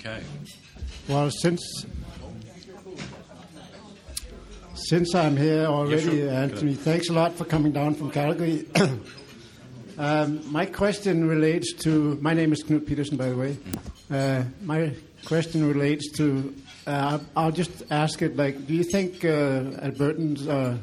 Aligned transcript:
Okay. 0.00 0.22
Well, 1.08 1.30
since 1.30 1.60
since 4.74 5.14
I'm 5.14 5.36
here 5.36 5.66
already, 5.66 6.04
Yeah, 6.04 6.10
sure. 6.10 6.30
Anthony, 6.30 6.74
thanks 6.74 7.10
a 7.10 7.12
lot 7.12 7.34
for 7.34 7.44
coming 7.44 7.72
down 7.72 7.94
from 7.94 8.10
Calgary. 8.10 8.66
um, 9.98 10.50
my 10.50 10.64
question 10.64 11.28
relates 11.28 11.74
to. 11.84 12.18
My 12.22 12.32
name 12.32 12.50
is 12.54 12.64
Knut 12.64 12.86
Peterson, 12.86 13.18
by 13.18 13.28
the 13.28 13.36
way. 13.36 13.58
Uh, 14.10 14.44
my 14.62 14.94
question 15.26 15.68
relates 15.68 16.10
to. 16.12 16.54
Uh, 16.86 17.18
I'll 17.36 17.52
just 17.52 17.82
ask 17.90 18.22
it 18.22 18.38
like, 18.38 18.66
do 18.66 18.72
you 18.72 18.84
think 18.84 19.22
uh, 19.22 19.84
Albertans, 19.84 20.48
uh, 20.48 20.78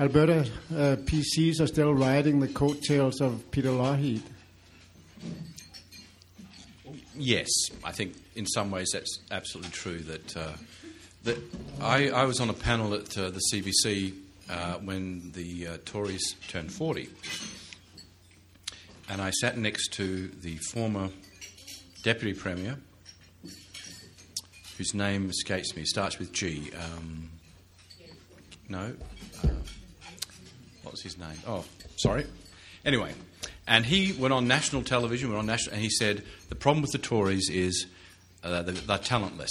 Alberta 0.00 0.50
uh, 0.72 0.96
PCs 1.04 1.60
are 1.60 1.66
still 1.66 1.92
riding 1.92 2.40
the 2.40 2.48
coattails 2.48 3.20
of 3.20 3.50
Peter 3.50 3.68
Lougheed? 3.68 4.22
Yes, 7.14 7.48
I 7.84 7.92
think 7.92 8.14
in 8.34 8.46
some 8.46 8.70
ways 8.70 8.90
that's 8.92 9.18
absolutely 9.30 9.72
true. 9.72 9.98
That 10.00 10.36
uh, 10.36 10.52
that 11.24 11.38
I, 11.80 12.10
I 12.10 12.24
was 12.24 12.40
on 12.40 12.50
a 12.50 12.54
panel 12.54 12.94
at 12.94 13.16
uh, 13.16 13.30
the 13.30 13.40
CBC 13.52 14.14
uh, 14.50 14.74
when 14.74 15.32
the 15.32 15.66
uh, 15.66 15.76
Tories 15.84 16.34
turned 16.48 16.72
40, 16.72 17.08
and 19.08 19.20
I 19.20 19.30
sat 19.30 19.56
next 19.56 19.92
to 19.94 20.28
the 20.28 20.56
former 20.56 21.08
deputy 22.02 22.38
premier, 22.38 22.78
whose 24.76 24.94
name 24.94 25.30
escapes 25.30 25.74
me. 25.74 25.82
It 25.82 25.88
starts 25.88 26.18
with 26.18 26.32
G. 26.32 26.70
Um, 26.78 27.30
no, 28.68 28.92
uh, 29.42 29.48
what 30.82 30.92
was 30.92 31.02
his 31.02 31.18
name? 31.18 31.38
Oh, 31.46 31.64
sorry. 31.96 32.26
Anyway, 32.84 33.14
and 33.66 33.86
he 33.86 34.12
went 34.12 34.34
on 34.34 34.46
national 34.46 34.82
television, 34.82 35.30
went 35.30 35.38
on 35.38 35.46
national, 35.46 35.74
and 35.74 35.82
he 35.82 35.88
said 35.88 36.22
the 36.50 36.54
problem 36.54 36.82
with 36.82 36.92
the 36.92 36.98
Tories 36.98 37.48
is 37.50 37.86
uh, 38.44 38.62
they're, 38.62 38.74
they're 38.74 38.98
talentless. 38.98 39.50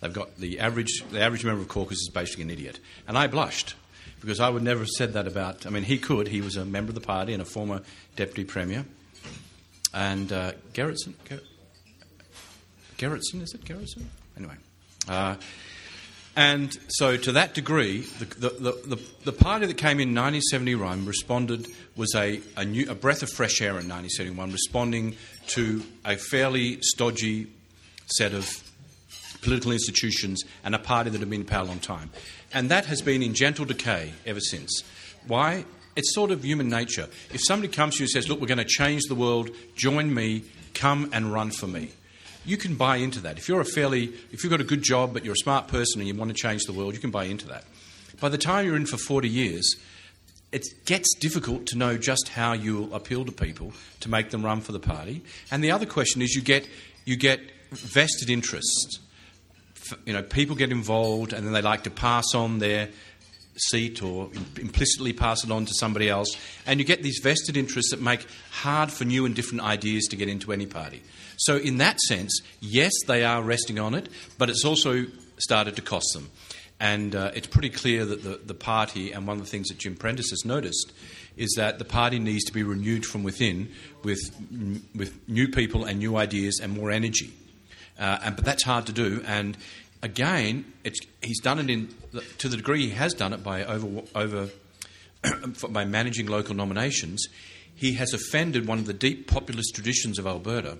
They've 0.00 0.12
got 0.12 0.36
the 0.36 0.60
average, 0.60 1.04
the 1.10 1.20
average 1.20 1.44
member 1.44 1.62
of 1.62 1.68
caucus 1.68 1.98
is 1.98 2.10
basically 2.12 2.44
an 2.44 2.50
idiot. 2.50 2.80
And 3.06 3.16
I 3.16 3.26
blushed 3.26 3.74
because 4.20 4.40
I 4.40 4.48
would 4.48 4.62
never 4.62 4.80
have 4.80 4.88
said 4.88 5.12
that 5.14 5.26
about. 5.26 5.66
I 5.66 5.70
mean, 5.70 5.84
he 5.84 5.98
could. 5.98 6.28
He 6.28 6.40
was 6.40 6.56
a 6.56 6.64
member 6.64 6.90
of 6.90 6.94
the 6.94 7.00
party 7.00 7.32
and 7.32 7.42
a 7.42 7.46
former 7.46 7.82
deputy 8.16 8.44
premier. 8.44 8.84
And 9.94 10.32
uh, 10.32 10.52
Gerritsen, 10.72 11.14
Ger- 11.28 11.40
Gerritsen, 12.98 13.42
is 13.42 13.54
it 13.54 13.64
Gerritsen? 13.64 14.04
Anyway. 14.36 14.54
Uh, 15.08 15.36
and 16.38 16.76
so, 16.88 17.16
to 17.16 17.32
that 17.32 17.54
degree, 17.54 18.00
the, 18.00 18.24
the, 18.26 18.72
the, 18.86 19.00
the, 19.24 19.32
party 19.32 19.64
that 19.64 19.78
came 19.78 20.00
in 20.00 20.14
1971 20.14 21.06
responded 21.06 21.66
was 21.96 22.14
a, 22.14 22.42
a, 22.58 22.64
new, 22.64 22.90
a 22.90 22.94
breath 22.94 23.22
of 23.22 23.30
fresh 23.30 23.62
air 23.62 23.70
in 23.70 23.88
1971, 23.88 24.52
responding 24.52 25.16
to 25.48 25.82
a 26.04 26.16
fairly 26.16 26.78
stodgy 26.82 27.46
set 28.06 28.32
of 28.32 28.62
political 29.42 29.72
institutions 29.72 30.44
and 30.64 30.74
a 30.74 30.78
party 30.78 31.10
that 31.10 31.20
had 31.20 31.30
been 31.30 31.42
in 31.42 31.46
power 31.46 31.62
a 31.62 31.66
long 31.66 31.78
time. 31.78 32.10
And 32.52 32.70
that 32.70 32.86
has 32.86 33.02
been 33.02 33.22
in 33.22 33.34
gentle 33.34 33.64
decay 33.64 34.12
ever 34.24 34.40
since. 34.40 34.82
Why? 35.26 35.64
It's 35.94 36.14
sort 36.14 36.30
of 36.30 36.44
human 36.44 36.68
nature. 36.68 37.08
If 37.32 37.40
somebody 37.44 37.72
comes 37.72 37.94
to 37.94 38.00
you 38.00 38.04
and 38.04 38.10
says, 38.10 38.28
Look, 38.28 38.40
we're 38.40 38.46
going 38.46 38.58
to 38.58 38.64
change 38.64 39.04
the 39.04 39.14
world, 39.14 39.50
join 39.76 40.12
me, 40.12 40.44
come 40.74 41.10
and 41.12 41.32
run 41.32 41.50
for 41.50 41.66
me 41.66 41.90
you 42.46 42.56
can 42.56 42.76
buy 42.76 42.96
into 42.96 43.20
that. 43.20 43.38
If 43.38 43.48
you're 43.48 43.60
a 43.60 43.64
fairly, 43.64 44.12
if 44.32 44.42
you've 44.42 44.50
got 44.50 44.60
a 44.60 44.64
good 44.64 44.82
job 44.82 45.12
but 45.12 45.24
you're 45.24 45.34
a 45.34 45.42
smart 45.42 45.68
person 45.68 46.00
and 46.00 46.08
you 46.08 46.14
want 46.14 46.30
to 46.30 46.34
change 46.34 46.62
the 46.64 46.72
world, 46.72 46.94
you 46.94 47.00
can 47.00 47.10
buy 47.10 47.24
into 47.24 47.48
that. 47.48 47.64
By 48.20 48.28
the 48.28 48.38
time 48.38 48.64
you're 48.64 48.76
in 48.76 48.86
for 48.86 48.96
40 48.96 49.28
years, 49.28 49.76
it 50.52 50.64
gets 50.86 51.14
difficult 51.16 51.66
to 51.66 51.76
know 51.76 51.98
just 51.98 52.28
how 52.28 52.52
you'll 52.52 52.94
appeal 52.94 53.24
to 53.24 53.32
people 53.32 53.72
to 54.00 54.08
make 54.08 54.30
them 54.30 54.44
run 54.44 54.60
for 54.60 54.72
the 54.72 54.78
party. 54.78 55.22
And 55.50 55.62
the 55.62 55.72
other 55.72 55.86
question 55.86 56.22
is 56.22 56.34
you 56.34 56.40
get, 56.40 56.66
you 57.04 57.16
get 57.16 57.40
vested 57.70 58.30
interests—you 58.30 60.12
know, 60.12 60.22
people 60.22 60.56
get 60.56 60.70
involved 60.70 61.32
and 61.32 61.46
then 61.46 61.52
they 61.52 61.62
like 61.62 61.84
to 61.84 61.90
pass 61.90 62.34
on 62.34 62.58
their 62.58 62.88
seat 63.56 64.02
or 64.02 64.30
implicitly 64.60 65.12
pass 65.12 65.44
it 65.44 65.50
on 65.50 65.64
to 65.64 65.72
somebody 65.74 66.08
else. 66.08 66.36
And 66.66 66.78
you 66.80 66.86
get 66.86 67.02
these 67.02 67.20
vested 67.22 67.56
interests 67.56 67.90
that 67.90 68.00
make 68.00 68.26
hard 68.50 68.90
for 68.92 69.04
new 69.04 69.26
and 69.26 69.34
different 69.34 69.62
ideas 69.64 70.06
to 70.08 70.16
get 70.16 70.28
into 70.28 70.52
any 70.52 70.66
party. 70.66 71.02
So, 71.38 71.56
in 71.56 71.78
that 71.78 72.00
sense, 72.00 72.40
yes, 72.60 72.92
they 73.06 73.24
are 73.24 73.42
resting 73.42 73.78
on 73.78 73.94
it, 73.94 74.08
but 74.38 74.50
it's 74.50 74.64
also 74.64 75.06
started 75.38 75.76
to 75.76 75.82
cost 75.82 76.12
them. 76.14 76.30
And 76.78 77.14
uh, 77.14 77.30
it's 77.34 77.46
pretty 77.46 77.70
clear 77.70 78.04
that 78.04 78.22
the, 78.22 78.40
the 78.44 78.54
party, 78.54 79.12
and 79.12 79.26
one 79.26 79.38
of 79.38 79.44
the 79.44 79.50
things 79.50 79.68
that 79.68 79.78
Jim 79.78 79.96
Prentice 79.96 80.30
has 80.30 80.44
noticed, 80.44 80.92
is 81.36 81.54
that 81.56 81.78
the 81.78 81.84
party 81.84 82.18
needs 82.18 82.44
to 82.44 82.52
be 82.52 82.62
renewed 82.62 83.04
from 83.06 83.22
within 83.22 83.70
with, 84.02 84.20
with 84.94 85.18
new 85.28 85.48
people 85.48 85.84
and 85.84 85.98
new 85.98 86.16
ideas 86.16 86.60
and 86.62 86.72
more 86.74 86.90
energy. 86.90 87.32
Uh, 87.98 88.18
and, 88.24 88.36
but 88.36 88.44
that's 88.44 88.64
hard 88.64 88.86
to 88.86 88.92
do. 88.92 89.22
And 89.26 89.56
again, 90.02 90.72
he's 91.22 91.40
done 91.40 91.58
it 91.58 91.70
in 91.70 91.94
to 92.38 92.48
the 92.48 92.56
degree 92.56 92.82
he 92.82 92.90
has 92.90 93.14
done 93.14 93.32
it 93.32 93.42
by 93.42 93.64
over, 93.64 94.02
over 94.14 94.48
by 95.70 95.84
managing 95.84 96.26
local 96.26 96.54
nominations. 96.54 97.26
He 97.74 97.92
has 97.94 98.14
offended 98.14 98.66
one 98.66 98.78
of 98.78 98.86
the 98.86 98.94
deep 98.94 99.26
populist 99.26 99.74
traditions 99.74 100.18
of 100.18 100.26
Alberta, 100.26 100.78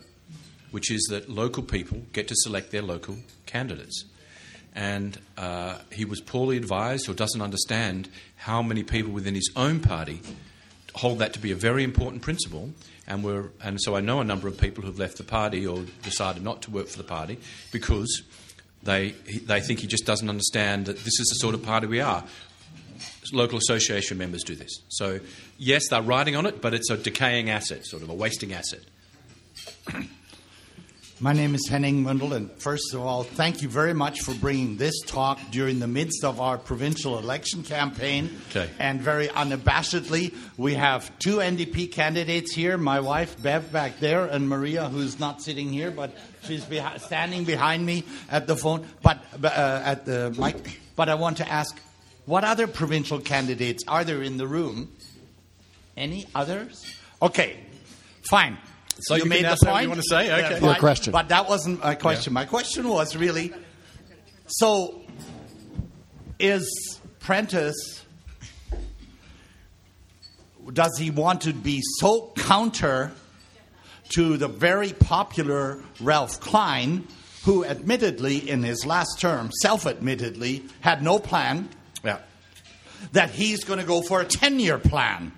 which 0.71 0.91
is 0.91 1.07
that 1.11 1.29
local 1.29 1.63
people 1.63 2.03
get 2.13 2.29
to 2.29 2.35
select 2.37 2.71
their 2.71 2.83
local 2.83 3.17
candidates. 3.45 4.05
And 4.75 5.19
uh, 5.37 5.79
he 5.91 6.05
was 6.05 6.21
poorly 6.21 6.57
advised 6.57 7.09
or 7.09 7.15
doesn't 7.15 7.41
understand 7.41 8.09
how 8.37 8.63
many 8.63 8.83
people 8.83 9.13
within 9.13 9.35
his 9.35 9.51
own 9.57 9.81
party 9.81 10.21
hold 10.95 11.19
that 11.19 11.33
to 11.35 11.39
be 11.39 11.53
a 11.53 11.57
very 11.57 11.85
important 11.85 12.23
principle. 12.23 12.71
And, 13.09 13.23
we're, 13.23 13.51
and 13.63 13.81
so 13.81 13.95
I 13.95 14.01
know 14.01 14.21
a 14.21 14.25
number 14.25 14.49
of 14.49 14.59
people 14.59 14.83
who've 14.83 14.99
left 14.99 15.17
the 15.17 15.25
party 15.25 15.67
or 15.67 15.85
decided 16.03 16.43
not 16.43 16.63
to 16.63 16.71
work 16.71 16.89
for 16.89 16.99
the 16.99 17.05
party 17.05 17.39
because 17.71 18.23
they, 18.83 19.11
they 19.45 19.61
think 19.61 19.81
he 19.81 19.87
just 19.87 20.05
doesn't 20.07 20.29
understand 20.29 20.87
that 20.87 20.99
this 20.99 21.21
is 21.21 21.27
the 21.29 21.41
sort 21.41 21.55
of 21.55 21.63
party 21.63 21.87
we 21.87 22.01
are. 22.01 22.25
Local 23.33 23.59
association 23.59 24.19
members 24.19 24.45
do 24.45 24.55
this. 24.55 24.81
So, 24.89 25.21
yes, 25.59 25.89
they're 25.89 26.03
riding 26.03 26.37
on 26.37 26.47
it, 26.47 26.61
but 26.61 26.75
it's 26.75 26.91
a 26.91 26.97
decaying 26.97 27.51
asset, 27.51 27.85
sort 27.85 28.03
of 28.03 28.09
a 28.09 28.15
wasting 28.15 28.53
asset. 28.53 28.83
My 31.19 31.33
name 31.33 31.55
is 31.55 31.67
Henning 31.67 32.05
Mundel, 32.05 32.35
and 32.35 32.51
first 32.61 32.93
of 32.93 33.01
all, 33.01 33.23
thank 33.23 33.63
you 33.63 33.71
very 33.71 33.95
much 33.95 34.21
for 34.21 34.35
bringing 34.35 34.77
this 34.77 35.01
talk 35.07 35.41
during 35.51 35.79
the 35.79 35.87
midst 35.87 36.25
of 36.25 36.43
our 36.43 36.59
provincial 36.59 37.19
election 37.19 37.63
campaign. 37.63 38.29
Okay. 38.51 38.69
And 38.79 39.01
very 39.01 39.29
unabashedly, 39.29 40.35
we 40.59 40.75
have 40.75 41.11
two 41.19 41.37
NDP 41.39 41.91
candidates 41.91 42.55
here 42.55 42.77
my 42.77 43.01
wife, 43.01 43.43
Bev, 43.43 43.73
back 43.73 43.99
there, 43.99 44.27
and 44.27 44.47
Maria, 44.47 44.91
who's 44.91 45.19
not 45.19 45.41
sitting 45.41 45.73
here, 45.73 45.91
but 45.91 46.15
she's 46.43 46.67
behi- 46.67 47.01
standing 47.01 47.45
behind 47.45 47.87
me 47.87 48.05
at 48.31 48.47
the 48.47 48.55
phone, 48.55 48.87
but 49.01 49.25
uh, 49.43 49.81
at 49.83 50.05
the 50.05 50.37
mic. 50.39 50.81
But 50.97 51.09
I 51.09 51.15
want 51.15 51.39
to 51.39 51.51
ask 51.51 51.81
what 52.27 52.45
other 52.45 52.67
provincial 52.67 53.21
candidates 53.21 53.85
are 53.89 54.05
there 54.05 54.21
in 54.21 54.37
the 54.37 54.47
room? 54.47 54.93
Any 55.97 56.27
others? 56.35 56.85
Okay, 57.23 57.57
fine. 58.29 58.59
So 59.01 59.15
you 59.15 59.23
can 59.23 59.29
made 59.29 59.43
now 59.43 59.51
the 59.51 59.57
say 59.57 59.67
what 59.67 59.73
point. 59.73 59.83
you 59.83 59.89
want 59.91 60.01
to 60.03 60.09
say? 60.09 60.27
Yeah, 60.27 60.37
Okay. 60.47 60.61
fine. 60.61 60.71
Your 60.71 60.75
question. 60.77 61.13
But 61.13 61.29
that 61.29 61.49
wasn't 61.49 61.83
my 61.83 61.95
question. 61.95 62.33
My 62.33 62.45
question 62.45 62.89
was 62.89 63.15
really 63.17 63.53
so 64.47 65.03
is 66.39 66.99
Prentice 67.21 68.03
does 70.73 70.97
he 70.99 71.11
want 71.11 71.43
to 71.43 71.53
be 71.53 71.81
so 72.01 72.33
counter 72.37 73.13
to 74.11 74.37
the 74.37 74.49
very 74.49 74.93
popular 74.93 75.79
Ralph 76.01 76.41
Klein, 76.41 77.07
who 77.45 77.65
admittedly 77.65 78.49
in 78.49 78.63
his 78.63 78.85
last 78.87 79.21
term, 79.21 79.51
self 79.63 79.87
admittedly, 79.87 80.65
had 80.81 81.03
no 81.03 81.19
plan, 81.19 81.69
Yeah. 82.05 82.19
that 83.13 83.31
he's 83.31 83.65
going 83.65 83.79
to 83.79 83.85
go 83.87 84.03
for 84.03 84.21
a 84.21 84.25
10 84.25 84.59
year 84.61 84.79
plan. 84.79 85.33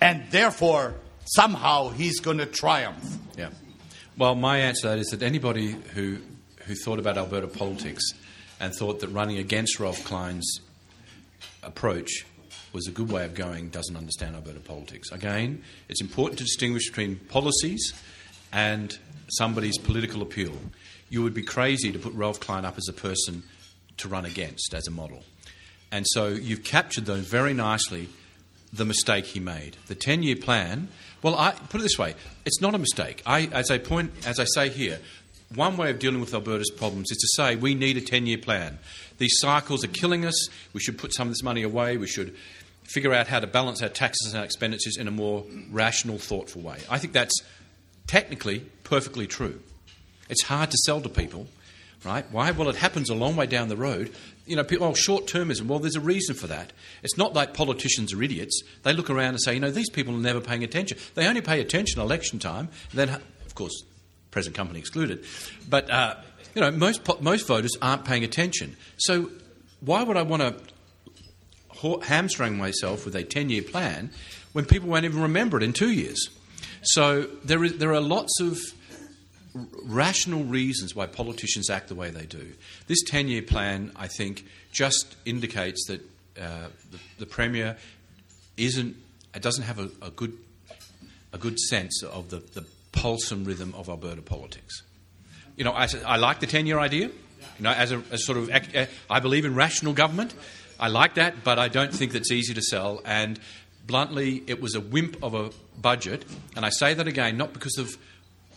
And 0.00 0.24
therefore, 0.30 0.94
somehow 1.24 1.90
he's 1.90 2.20
going 2.20 2.38
to 2.38 2.46
triumph. 2.46 3.18
Yeah. 3.36 3.50
Well, 4.16 4.34
my 4.34 4.58
answer 4.58 4.82
to 4.82 4.88
that 4.88 4.98
is 4.98 5.08
that 5.08 5.22
anybody 5.22 5.72
who, 5.94 6.18
who 6.66 6.74
thought 6.74 6.98
about 6.98 7.18
Alberta 7.18 7.48
politics 7.48 8.04
and 8.60 8.74
thought 8.74 9.00
that 9.00 9.08
running 9.08 9.38
against 9.38 9.80
Ralph 9.80 10.04
Klein's 10.04 10.60
approach 11.62 12.24
was 12.72 12.86
a 12.86 12.90
good 12.90 13.10
way 13.10 13.24
of 13.24 13.34
going 13.34 13.70
doesn't 13.70 13.96
understand 13.96 14.34
Alberta 14.34 14.60
politics. 14.60 15.10
Again, 15.12 15.62
it's 15.88 16.00
important 16.00 16.38
to 16.38 16.44
distinguish 16.44 16.88
between 16.88 17.16
policies 17.16 17.94
and 18.52 18.96
somebody's 19.28 19.78
political 19.78 20.22
appeal. 20.22 20.52
You 21.08 21.22
would 21.22 21.34
be 21.34 21.42
crazy 21.42 21.92
to 21.92 21.98
put 21.98 22.12
Ralph 22.14 22.40
Klein 22.40 22.64
up 22.64 22.76
as 22.76 22.88
a 22.88 22.92
person 22.92 23.44
to 23.98 24.08
run 24.08 24.24
against 24.24 24.74
as 24.74 24.86
a 24.86 24.90
model. 24.90 25.22
And 25.92 26.04
so 26.08 26.28
you've 26.28 26.64
captured, 26.64 27.06
though, 27.06 27.20
very 27.20 27.54
nicely 27.54 28.08
the 28.72 28.84
mistake 28.84 29.26
he 29.26 29.40
made. 29.40 29.76
The 29.86 29.94
10 29.94 30.24
year 30.24 30.36
plan, 30.36 30.88
well, 31.24 31.36
I, 31.36 31.52
put 31.52 31.80
it 31.80 31.84
this 31.84 31.98
way 31.98 32.14
it's 32.44 32.60
not 32.60 32.74
a 32.74 32.78
mistake. 32.78 33.22
I, 33.24 33.46
as, 33.46 33.70
I 33.70 33.78
point, 33.78 34.12
as 34.26 34.38
I 34.38 34.44
say 34.44 34.68
here, 34.68 35.00
one 35.54 35.78
way 35.78 35.88
of 35.88 35.98
dealing 35.98 36.20
with 36.20 36.34
Alberta's 36.34 36.70
problems 36.70 37.10
is 37.10 37.16
to 37.16 37.42
say 37.42 37.56
we 37.56 37.74
need 37.74 37.96
a 37.96 38.02
10 38.02 38.26
year 38.26 38.36
plan. 38.36 38.78
These 39.16 39.38
cycles 39.38 39.82
are 39.84 39.88
killing 39.88 40.26
us. 40.26 40.48
We 40.74 40.80
should 40.80 40.98
put 40.98 41.14
some 41.14 41.28
of 41.28 41.32
this 41.32 41.42
money 41.42 41.62
away. 41.62 41.96
We 41.96 42.06
should 42.06 42.36
figure 42.82 43.14
out 43.14 43.26
how 43.26 43.40
to 43.40 43.46
balance 43.46 43.80
our 43.82 43.88
taxes 43.88 44.32
and 44.32 44.38
our 44.38 44.44
expenditures 44.44 44.98
in 44.98 45.08
a 45.08 45.10
more 45.10 45.44
rational, 45.70 46.18
thoughtful 46.18 46.60
way. 46.60 46.76
I 46.90 46.98
think 46.98 47.14
that's 47.14 47.40
technically 48.06 48.58
perfectly 48.82 49.26
true. 49.26 49.60
It's 50.28 50.42
hard 50.42 50.70
to 50.72 50.76
sell 50.84 51.00
to 51.00 51.08
people, 51.08 51.46
right? 52.04 52.26
Why? 52.32 52.50
Well, 52.50 52.68
it 52.68 52.76
happens 52.76 53.08
a 53.08 53.14
long 53.14 53.34
way 53.34 53.46
down 53.46 53.68
the 53.68 53.76
road. 53.76 54.14
You 54.46 54.56
know, 54.56 54.64
people, 54.64 54.86
oh, 54.86 54.94
short 54.94 55.26
termism. 55.26 55.66
Well, 55.66 55.78
there's 55.78 55.96
a 55.96 56.00
reason 56.00 56.34
for 56.34 56.46
that. 56.48 56.72
It's 57.02 57.16
not 57.16 57.32
like 57.32 57.54
politicians 57.54 58.12
are 58.12 58.22
idiots. 58.22 58.62
They 58.82 58.92
look 58.92 59.08
around 59.08 59.30
and 59.30 59.40
say, 59.40 59.54
you 59.54 59.60
know, 59.60 59.70
these 59.70 59.88
people 59.88 60.14
are 60.14 60.18
never 60.18 60.40
paying 60.40 60.62
attention. 60.62 60.98
They 61.14 61.26
only 61.26 61.40
pay 61.40 61.60
attention 61.60 62.00
election 62.00 62.38
time. 62.38 62.68
then, 62.92 63.08
of 63.08 63.54
course, 63.54 63.84
present 64.30 64.54
company 64.54 64.80
excluded. 64.80 65.24
But, 65.68 65.90
uh, 65.90 66.16
you 66.54 66.60
know, 66.60 66.70
most, 66.70 67.00
most 67.22 67.46
voters 67.46 67.72
aren't 67.80 68.04
paying 68.04 68.22
attention. 68.22 68.76
So 68.98 69.30
why 69.80 70.02
would 70.02 70.16
I 70.16 70.22
want 70.22 70.42
to 70.42 72.00
hamstring 72.02 72.56
myself 72.56 73.04
with 73.04 73.14
a 73.16 73.22
10 73.22 73.50
year 73.50 73.62
plan 73.62 74.10
when 74.52 74.64
people 74.64 74.88
won't 74.88 75.04
even 75.04 75.22
remember 75.22 75.56
it 75.56 75.62
in 75.62 75.72
two 75.72 75.90
years? 75.90 76.28
So 76.82 77.22
there, 77.44 77.64
is, 77.64 77.78
there 77.78 77.92
are 77.92 78.00
lots 78.00 78.40
of 78.40 78.58
rational 79.84 80.44
reasons 80.44 80.94
why 80.94 81.06
politicians 81.06 81.70
act 81.70 81.88
the 81.88 81.94
way 81.94 82.10
they 82.10 82.26
do. 82.26 82.52
This 82.86 83.02
10 83.04 83.28
year 83.28 83.42
plan, 83.42 83.92
I 83.96 84.08
think, 84.08 84.44
just 84.72 85.16
indicates 85.24 85.86
that 85.86 86.00
uh, 86.40 86.68
the, 86.90 86.98
the, 87.18 87.26
Premier 87.26 87.76
isn't, 88.56 88.96
doesn't 89.40 89.64
have 89.64 89.78
a, 89.78 89.88
a, 90.02 90.10
good, 90.10 90.36
a 91.32 91.38
good 91.38 91.58
sense 91.60 92.02
of 92.02 92.30
the, 92.30 92.38
the 92.38 92.64
pulse 92.90 93.30
and 93.30 93.46
rhythm 93.46 93.72
of 93.76 93.88
Alberta 93.88 94.22
politics. 94.22 94.82
You 95.56 95.64
know, 95.64 95.72
I, 95.72 95.86
I 96.04 96.16
like 96.16 96.40
the 96.40 96.46
10 96.46 96.66
year 96.66 96.78
idea. 96.80 97.10
You 97.58 97.62
know, 97.62 97.70
as 97.70 97.92
a 97.92 98.02
as 98.10 98.24
sort 98.24 98.38
of, 98.38 98.50
uh, 98.50 98.86
I 99.08 99.20
believe 99.20 99.44
in 99.44 99.54
rational 99.54 99.92
government. 99.92 100.34
I 100.80 100.88
like 100.88 101.14
that, 101.14 101.44
but 101.44 101.58
I 101.58 101.68
don't 101.68 101.94
think 101.94 102.12
that's 102.12 102.32
easy 102.32 102.52
to 102.54 102.62
sell. 102.62 103.00
And 103.04 103.38
bluntly, 103.86 104.42
it 104.48 104.60
was 104.60 104.74
a 104.74 104.80
wimp 104.80 105.22
of 105.22 105.34
a 105.34 105.50
budget. 105.80 106.24
And 106.56 106.64
I 106.64 106.70
say 106.70 106.94
that 106.94 107.06
again, 107.06 107.36
not 107.36 107.52
because 107.52 107.78
of 107.78 107.96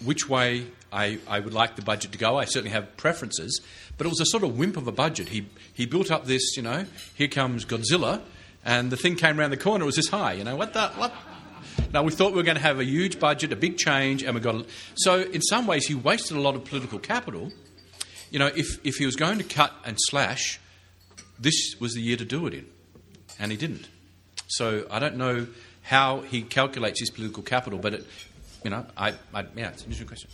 which 0.03 0.27
way 0.27 0.65
I, 0.91 1.19
I 1.27 1.39
would 1.39 1.53
like 1.53 1.75
the 1.75 1.81
budget 1.81 2.11
to 2.13 2.17
go. 2.17 2.37
I 2.37 2.45
certainly 2.45 2.71
have 2.71 2.95
preferences, 2.97 3.61
but 3.97 4.07
it 4.07 4.09
was 4.09 4.21
a 4.21 4.25
sort 4.25 4.43
of 4.43 4.57
wimp 4.57 4.77
of 4.77 4.87
a 4.87 4.91
budget. 4.91 5.29
He, 5.29 5.47
he 5.73 5.85
built 5.85 6.11
up 6.11 6.25
this, 6.25 6.55
you 6.55 6.63
know, 6.63 6.85
here 7.15 7.27
comes 7.27 7.65
Godzilla, 7.65 8.21
and 8.63 8.91
the 8.91 8.97
thing 8.97 9.15
came 9.15 9.39
around 9.39 9.51
the 9.51 9.57
corner, 9.57 9.83
it 9.83 9.85
was 9.85 9.95
this 9.95 10.09
high. 10.09 10.33
You 10.33 10.43
know, 10.43 10.55
what 10.55 10.73
the, 10.73 10.89
what? 10.89 11.13
Now, 11.93 12.03
we 12.03 12.11
thought 12.11 12.31
we 12.31 12.37
were 12.37 12.43
going 12.43 12.57
to 12.57 12.63
have 12.63 12.79
a 12.79 12.85
huge 12.85 13.19
budget, 13.19 13.51
a 13.51 13.55
big 13.55 13.77
change, 13.77 14.23
and 14.23 14.35
we 14.35 14.41
got. 14.41 14.55
A, 14.55 14.65
so, 14.95 15.21
in 15.21 15.41
some 15.41 15.67
ways, 15.67 15.87
he 15.87 15.95
wasted 15.95 16.37
a 16.37 16.41
lot 16.41 16.55
of 16.55 16.65
political 16.65 16.99
capital. 16.99 17.51
You 18.29 18.39
know, 18.39 18.47
if, 18.47 18.85
if 18.85 18.95
he 18.95 19.05
was 19.05 19.15
going 19.15 19.37
to 19.37 19.43
cut 19.43 19.73
and 19.85 19.97
slash, 19.99 20.59
this 21.39 21.75
was 21.79 21.93
the 21.93 22.01
year 22.01 22.17
to 22.17 22.25
do 22.25 22.45
it 22.47 22.53
in, 22.53 22.65
and 23.39 23.51
he 23.51 23.57
didn't. 23.57 23.87
So, 24.47 24.85
I 24.91 24.99
don't 24.99 25.17
know 25.17 25.47
how 25.83 26.21
he 26.21 26.41
calculates 26.41 26.99
his 26.99 27.09
political 27.09 27.43
capital, 27.43 27.79
but 27.79 27.93
it, 27.93 28.07
you 28.67 28.71
know, 28.71 28.85
I, 28.97 29.13
I 29.33 29.45
yeah, 29.55 29.69
it's 29.69 29.85
an 29.85 29.91
interesting 29.91 30.07
question. 30.07 30.29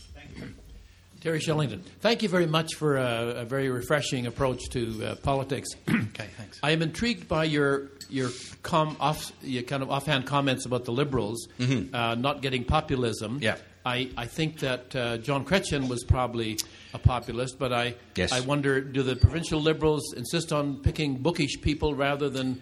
Terry 1.22 1.40
Shillington, 1.40 1.84
thank 2.02 2.24
you 2.24 2.30
very 2.30 2.48
much 2.48 2.74
for 2.74 2.98
a, 2.98 3.42
a 3.42 3.46
very 3.46 3.70
refreshing 3.70 4.26
approach 4.26 4.70
to 4.72 5.06
uh, 5.06 5.16
politics. 5.18 5.70
okay, 5.88 6.28
thanks. 6.36 6.60
I 6.64 6.72
am 6.72 6.82
intrigued 6.82 7.28
by 7.28 7.44
your 7.44 7.92
your, 8.10 8.32
com 8.64 8.98
off, 9.00 9.32
your 9.44 9.62
kind 9.62 9.84
of 9.84 9.92
offhand 9.92 10.26
comments 10.26 10.66
about 10.66 10.86
the 10.86 10.92
Liberals 10.92 11.48
mm-hmm. 11.60 11.94
uh, 11.94 12.16
not 12.16 12.42
getting 12.42 12.64
populism. 12.64 13.38
Yeah. 13.40 13.58
I, 13.86 14.10
I 14.18 14.26
think 14.26 14.60
that 14.60 14.96
uh, 14.96 15.18
John 15.18 15.46
Chrétien 15.46 15.88
was 15.88 16.04
probably 16.04 16.58
a 16.96 16.98
populist, 16.98 17.60
but 17.60 17.72
I 17.72 17.94
yes. 18.16 18.32
I 18.32 18.40
wonder 18.40 18.82
do 18.82 19.04
the 19.04 19.16
provincial 19.16 19.62
Liberals 19.62 20.14
insist 20.18 20.52
on 20.52 20.78
picking 20.78 21.18
bookish 21.18 21.62
people 21.62 21.94
rather 21.94 22.30
than 22.30 22.60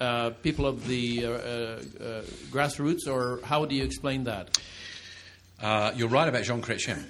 uh, 0.00 0.30
people 0.42 0.66
of 0.66 0.86
the 0.86 1.24
uh, 1.24 1.30
uh, 1.30 1.80
grassroots, 2.50 3.08
or 3.08 3.40
how 3.42 3.64
do 3.64 3.74
you 3.74 3.84
explain 3.84 4.24
that? 4.24 4.58
You're 5.96 6.08
right 6.08 6.28
about 6.28 6.44
Jean 6.44 6.60
Chrétien. 6.60 7.02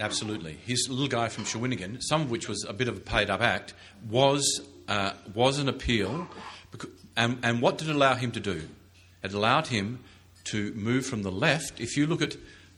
Absolutely. 0.00 0.58
His 0.66 0.88
little 0.88 1.06
guy 1.06 1.28
from 1.28 1.44
Shawinigan, 1.44 2.02
some 2.02 2.22
of 2.22 2.30
which 2.30 2.48
was 2.48 2.64
a 2.68 2.72
bit 2.72 2.88
of 2.88 2.96
a 2.96 3.00
paid 3.00 3.30
up 3.30 3.40
act, 3.40 3.74
was, 4.10 4.60
uh, 4.88 5.12
was 5.32 5.58
an 5.58 5.68
appeal. 5.68 6.26
And, 7.16 7.38
and 7.44 7.62
what 7.62 7.78
did 7.78 7.88
it 7.88 7.94
allow 7.94 8.14
him 8.14 8.32
to 8.32 8.40
do? 8.40 8.62
It 9.22 9.32
allowed 9.32 9.68
him 9.68 10.00
to 10.44 10.72
move 10.72 11.06
from 11.06 11.22
the 11.22 11.30
left. 11.30 11.80
If 11.80 11.96
you 11.96 12.06
look 12.06 12.20
at 12.20 12.36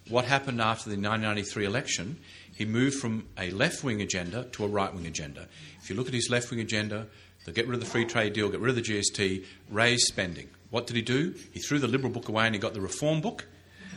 what 0.08 0.26
happened 0.26 0.60
after 0.60 0.90
the 0.90 0.96
1993 0.96 1.64
election, 1.64 2.18
he 2.54 2.64
moved 2.66 2.98
from 2.98 3.26
a 3.38 3.50
left 3.50 3.82
wing 3.82 4.02
agenda 4.02 4.44
to 4.52 4.64
a 4.64 4.68
right 4.68 4.94
wing 4.94 5.06
agenda. 5.06 5.48
If 5.82 5.88
you 5.88 5.96
look 5.96 6.08
at 6.08 6.14
his 6.14 6.28
left 6.28 6.50
wing 6.50 6.60
agenda, 6.60 7.06
to 7.46 7.52
get 7.52 7.66
rid 7.66 7.74
of 7.74 7.80
the 7.80 7.86
free 7.86 8.04
trade 8.04 8.32
deal, 8.34 8.50
get 8.50 8.60
rid 8.60 8.76
of 8.76 8.76
the 8.76 8.82
GST, 8.82 9.44
raise 9.70 10.04
spending. 10.06 10.48
What 10.70 10.86
did 10.86 10.96
he 10.96 11.02
do? 11.02 11.34
He 11.52 11.60
threw 11.60 11.78
the 11.78 11.88
Liberal 11.88 12.12
book 12.12 12.28
away 12.28 12.44
and 12.44 12.54
he 12.54 12.60
got 12.60 12.74
the 12.74 12.80
Reform 12.80 13.20
book. 13.20 13.46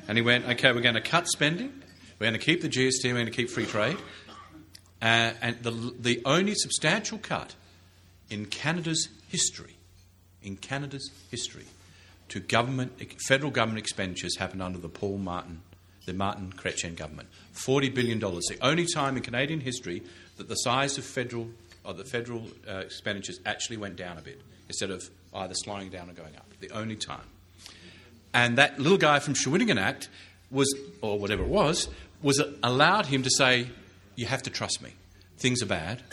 And 0.09 0.17
he 0.17 0.21
went, 0.21 0.43
okay, 0.45 0.73
we're 0.73 0.81
going 0.81 0.95
to 0.95 1.01
cut 1.01 1.29
spending 1.29 1.71
we're 2.19 2.25
going 2.25 2.39
to 2.39 2.45
keep 2.45 2.61
the 2.61 2.67
GST, 2.67 3.05
we're 3.05 3.13
going 3.13 3.25
to 3.27 3.31
keep 3.31 3.49
free 3.49 3.65
trade. 3.65 3.97
Uh, 5.01 5.31
and 5.41 5.63
the, 5.63 5.71
the 5.97 6.21
only 6.25 6.53
substantial 6.53 7.17
cut 7.17 7.55
in 8.29 8.45
Canada's 8.45 9.07
history, 9.29 9.77
in 10.43 10.57
Canada's 10.57 11.09
history, 11.31 11.65
to 12.27 12.41
government, 12.41 13.01
federal 13.25 13.51
government 13.51 13.79
expenditures 13.79 14.35
happened 14.37 14.61
under 14.61 14.77
the 14.77 14.89
Paul 14.89 15.17
Martin, 15.17 15.61
the 16.05 16.13
Martin 16.13 16.51
Chrétien 16.51 16.95
government. 16.95 17.29
$40 17.55 17.93
billion. 17.95 18.19
The 18.19 18.57
only 18.61 18.85
time 18.85 19.15
in 19.15 19.23
Canadian 19.23 19.61
history 19.61 20.03
that 20.35 20.49
the 20.49 20.55
size 20.55 20.97
of 20.97 21.05
federal, 21.05 21.47
or 21.85 21.93
the 21.93 22.03
federal 22.03 22.43
uh, 22.69 22.79
expenditures 22.79 23.39
actually 23.45 23.77
went 23.77 23.95
down 23.95 24.17
a 24.17 24.21
bit 24.21 24.41
instead 24.67 24.91
of 24.91 25.09
either 25.33 25.53
slowing 25.53 25.89
down 25.89 26.09
or 26.09 26.13
going 26.13 26.35
up. 26.35 26.51
The 26.59 26.71
only 26.71 26.97
time. 26.97 27.21
And 28.33 28.57
that 28.57 28.79
little 28.79 28.97
guy 28.97 29.19
from 29.19 29.33
Shawinigan 29.33 29.79
Act 29.79 30.09
was, 30.51 30.73
or 31.01 31.17
whatever 31.19 31.43
it 31.43 31.49
was, 31.49 31.89
was 32.21 32.41
allowed 32.63 33.07
him 33.07 33.23
to 33.23 33.29
say, 33.29 33.69
You 34.15 34.25
have 34.25 34.43
to 34.43 34.49
trust 34.49 34.81
me. 34.81 34.93
Things 35.37 35.63
are 35.63 35.67
bad. 35.67 36.03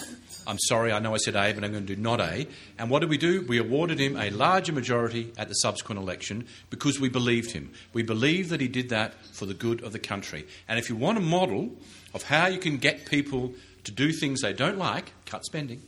I'm 0.47 0.59
sorry, 0.61 0.93
I 0.93 1.01
know 1.01 1.13
I 1.13 1.17
said 1.17 1.35
A, 1.35 1.53
but 1.53 1.65
I'm 1.65 1.73
going 1.73 1.87
to 1.87 1.97
do 1.97 2.01
not 2.01 2.21
A. 2.21 2.47
And 2.79 2.89
what 2.89 3.01
did 3.01 3.11
we 3.11 3.19
do? 3.19 3.45
We 3.49 3.59
awarded 3.59 3.99
him 3.99 4.17
a 4.17 4.31
larger 4.31 4.73
majority 4.73 5.33
at 5.37 5.49
the 5.49 5.55
subsequent 5.55 6.01
election 6.01 6.47
because 6.71 7.01
we 7.01 7.09
believed 7.09 7.51
him. 7.51 7.73
We 7.93 8.05
believed 8.05 8.51
that 8.51 8.61
he 8.61 8.69
did 8.69 8.91
that 8.91 9.15
for 9.33 9.47
the 9.47 9.55
good 9.55 9.83
of 9.83 9.93
the 9.93 9.99
country. 9.99 10.47
And 10.69 10.79
if 10.79 10.89
you 10.89 10.95
want 10.95 11.19
a 11.19 11.23
model 11.23 11.73
of 12.15 12.23
how 12.23 12.47
you 12.47 12.59
can 12.59 12.77
get 12.77 13.07
people 13.07 13.55
to 13.85 13.93
do 13.93 14.13
things 14.13 14.43
they 14.43 14.53
don't 14.53 14.79
like, 14.79 15.13
cut 15.27 15.45
spending. 15.45 15.83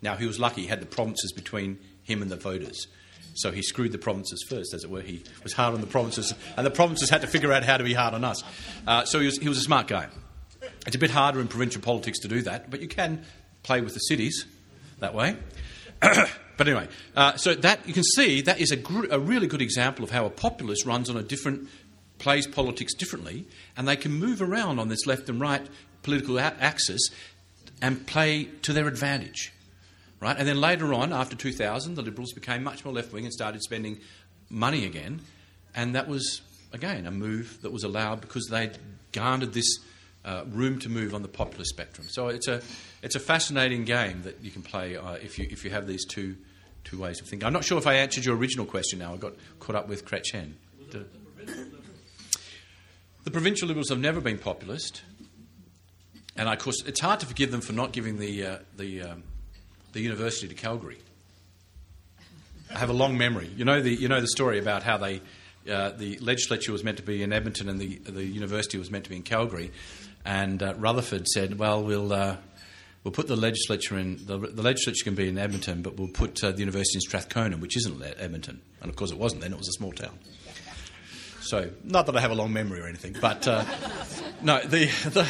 Now, 0.00 0.14
he 0.14 0.26
was 0.26 0.38
lucky, 0.38 0.62
he 0.62 0.66
had 0.68 0.80
the 0.80 0.86
provinces 0.86 1.32
between 1.32 1.78
him 2.04 2.22
and 2.22 2.30
the 2.30 2.36
voters. 2.36 2.86
So 3.38 3.52
he 3.52 3.62
screwed 3.62 3.92
the 3.92 3.98
provinces 3.98 4.44
first, 4.48 4.74
as 4.74 4.84
it 4.84 4.90
were. 4.90 5.00
He 5.00 5.22
was 5.42 5.52
hard 5.52 5.74
on 5.74 5.80
the 5.80 5.86
provinces, 5.86 6.34
and 6.56 6.66
the 6.66 6.70
provinces 6.70 7.08
had 7.08 7.20
to 7.20 7.26
figure 7.26 7.52
out 7.52 7.64
how 7.64 7.76
to 7.76 7.84
be 7.84 7.94
hard 7.94 8.14
on 8.14 8.24
us. 8.24 8.42
Uh, 8.86 9.04
so 9.04 9.20
he 9.20 9.26
was, 9.26 9.38
he 9.38 9.48
was 9.48 9.58
a 9.58 9.62
smart 9.62 9.86
guy. 9.86 10.08
It's 10.86 10.96
a 10.96 10.98
bit 10.98 11.10
harder 11.10 11.40
in 11.40 11.48
provincial 11.48 11.80
politics 11.80 12.18
to 12.20 12.28
do 12.28 12.42
that, 12.42 12.70
but 12.70 12.80
you 12.80 12.88
can 12.88 13.24
play 13.62 13.80
with 13.80 13.94
the 13.94 14.00
cities 14.00 14.46
that 14.98 15.14
way. 15.14 15.36
but 16.00 16.28
anyway, 16.60 16.88
uh, 17.16 17.36
so 17.36 17.54
that 17.54 17.86
you 17.86 17.94
can 17.94 18.02
see 18.02 18.40
that 18.42 18.60
is 18.60 18.70
a, 18.70 18.76
gr- 18.76 19.06
a 19.10 19.18
really 19.18 19.46
good 19.46 19.62
example 19.62 20.04
of 20.04 20.10
how 20.10 20.26
a 20.26 20.30
populist 20.30 20.84
runs 20.86 21.08
on 21.10 21.16
a 21.16 21.22
different 21.22 21.68
plays 22.18 22.46
politics 22.46 22.94
differently, 22.94 23.46
and 23.76 23.86
they 23.86 23.96
can 23.96 24.12
move 24.12 24.42
around 24.42 24.78
on 24.78 24.88
this 24.88 25.06
left 25.06 25.28
and 25.28 25.40
right 25.40 25.66
political 26.02 26.38
a- 26.38 26.56
axis 26.60 27.10
and 27.80 28.06
play 28.06 28.44
to 28.62 28.72
their 28.72 28.88
advantage 28.88 29.52
right? 30.20 30.36
And 30.36 30.46
then 30.48 30.60
later 30.60 30.92
on, 30.94 31.12
after 31.12 31.36
2000, 31.36 31.94
the 31.94 32.02
Liberals 32.02 32.32
became 32.32 32.62
much 32.62 32.84
more 32.84 32.94
left 32.94 33.12
wing 33.12 33.24
and 33.24 33.32
started 33.32 33.62
spending 33.62 34.00
money 34.50 34.84
again, 34.84 35.20
and 35.74 35.94
that 35.94 36.08
was 36.08 36.40
again 36.72 37.06
a 37.06 37.10
move 37.10 37.58
that 37.62 37.72
was 37.72 37.84
allowed 37.84 38.20
because 38.20 38.46
they'd 38.46 38.76
garnered 39.12 39.52
this 39.52 39.78
uh, 40.24 40.44
room 40.50 40.78
to 40.80 40.88
move 40.88 41.14
on 41.14 41.22
the 41.22 41.28
popular 41.28 41.64
spectrum. 41.64 42.06
So 42.10 42.28
it's 42.28 42.48
a 42.48 42.62
it's 43.02 43.14
a 43.14 43.20
fascinating 43.20 43.84
game 43.84 44.22
that 44.22 44.42
you 44.42 44.50
can 44.50 44.62
play 44.62 44.96
uh, 44.96 45.14
if 45.14 45.38
you 45.38 45.46
if 45.50 45.64
you 45.64 45.70
have 45.70 45.86
these 45.86 46.04
two 46.04 46.36
two 46.84 46.98
ways 46.98 47.20
of 47.20 47.28
thinking. 47.28 47.46
I'm 47.46 47.52
not 47.52 47.64
sure 47.64 47.78
if 47.78 47.86
I 47.86 47.94
answered 47.94 48.24
your 48.24 48.36
original 48.36 48.66
question. 48.66 48.98
Now 48.98 49.14
I 49.14 49.16
got 49.16 49.34
caught 49.60 49.76
up 49.76 49.88
with 49.88 50.04
Chrétien. 50.04 50.52
The, 50.90 51.06
the 53.24 53.30
provincial 53.30 53.68
Liberals 53.68 53.90
have 53.90 53.98
never 53.98 54.20
been 54.20 54.38
populist, 54.38 55.02
and 56.36 56.48
of 56.48 56.58
course 56.58 56.82
it's 56.86 57.00
hard 57.00 57.20
to 57.20 57.26
forgive 57.26 57.50
them 57.50 57.60
for 57.60 57.72
not 57.72 57.92
giving 57.92 58.18
the 58.18 58.46
uh, 58.46 58.58
the 58.76 59.02
um, 59.02 59.22
the 59.92 60.00
university 60.00 60.48
to 60.48 60.54
Calgary. 60.54 60.98
I 62.74 62.78
have 62.78 62.90
a 62.90 62.94
long 62.94 63.16
memory. 63.16 63.50
You 63.56 63.64
know 63.64 63.80
the, 63.80 63.94
you 63.94 64.08
know 64.08 64.20
the 64.20 64.28
story 64.28 64.58
about 64.58 64.82
how 64.82 64.98
they, 64.98 65.20
uh, 65.70 65.90
the 65.90 66.18
legislature 66.18 66.72
was 66.72 66.84
meant 66.84 66.98
to 66.98 67.02
be 67.02 67.22
in 67.22 67.32
Edmonton 67.32 67.68
and 67.68 67.80
the, 67.80 67.96
the 67.96 68.24
university 68.24 68.78
was 68.78 68.90
meant 68.90 69.04
to 69.04 69.10
be 69.10 69.16
in 69.16 69.22
Calgary. 69.22 69.70
And 70.24 70.62
uh, 70.62 70.74
Rutherford 70.76 71.26
said, 71.28 71.58
well, 71.58 71.82
we'll, 71.82 72.12
uh, 72.12 72.36
we'll 73.02 73.12
put 73.12 73.26
the 73.26 73.36
legislature 73.36 73.96
in, 73.96 74.24
the, 74.26 74.38
the, 74.38 74.62
legislature 74.62 75.04
can 75.04 75.14
be 75.14 75.28
in 75.28 75.38
Edmonton, 75.38 75.80
but 75.80 75.96
we'll 75.96 76.08
put 76.08 76.42
uh, 76.44 76.50
the 76.50 76.58
university 76.58 76.96
in 76.96 77.00
Strathcona, 77.00 77.56
which 77.56 77.76
isn't 77.78 78.02
Edmonton. 78.18 78.60
And 78.82 78.90
of 78.90 78.96
course 78.96 79.10
it 79.10 79.18
wasn't 79.18 79.42
then, 79.42 79.52
it 79.52 79.58
was 79.58 79.68
a 79.68 79.72
small 79.72 79.92
town. 79.92 80.18
So, 81.40 81.70
not 81.82 82.04
that 82.06 82.16
I 82.16 82.20
have 82.20 82.30
a 82.30 82.34
long 82.34 82.52
memory 82.52 82.80
or 82.80 82.86
anything, 82.86 83.16
but 83.18 83.48
uh, 83.48 83.64
no, 84.42 84.60
the, 84.60 84.86
the, 85.08 85.26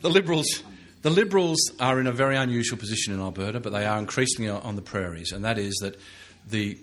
the 0.00 0.10
Liberals 0.10 0.64
the 1.02 1.10
Liberals 1.10 1.58
are 1.78 2.00
in 2.00 2.06
a 2.06 2.12
very 2.12 2.36
unusual 2.36 2.78
position 2.78 3.14
in 3.14 3.20
Alberta, 3.20 3.60
but 3.60 3.72
they 3.72 3.86
are 3.86 3.98
increasingly 3.98 4.50
on 4.50 4.76
the 4.76 4.82
prairies, 4.82 5.32
and 5.32 5.44
that 5.44 5.58
is 5.58 5.74
that 5.82 5.98
the 6.46 6.78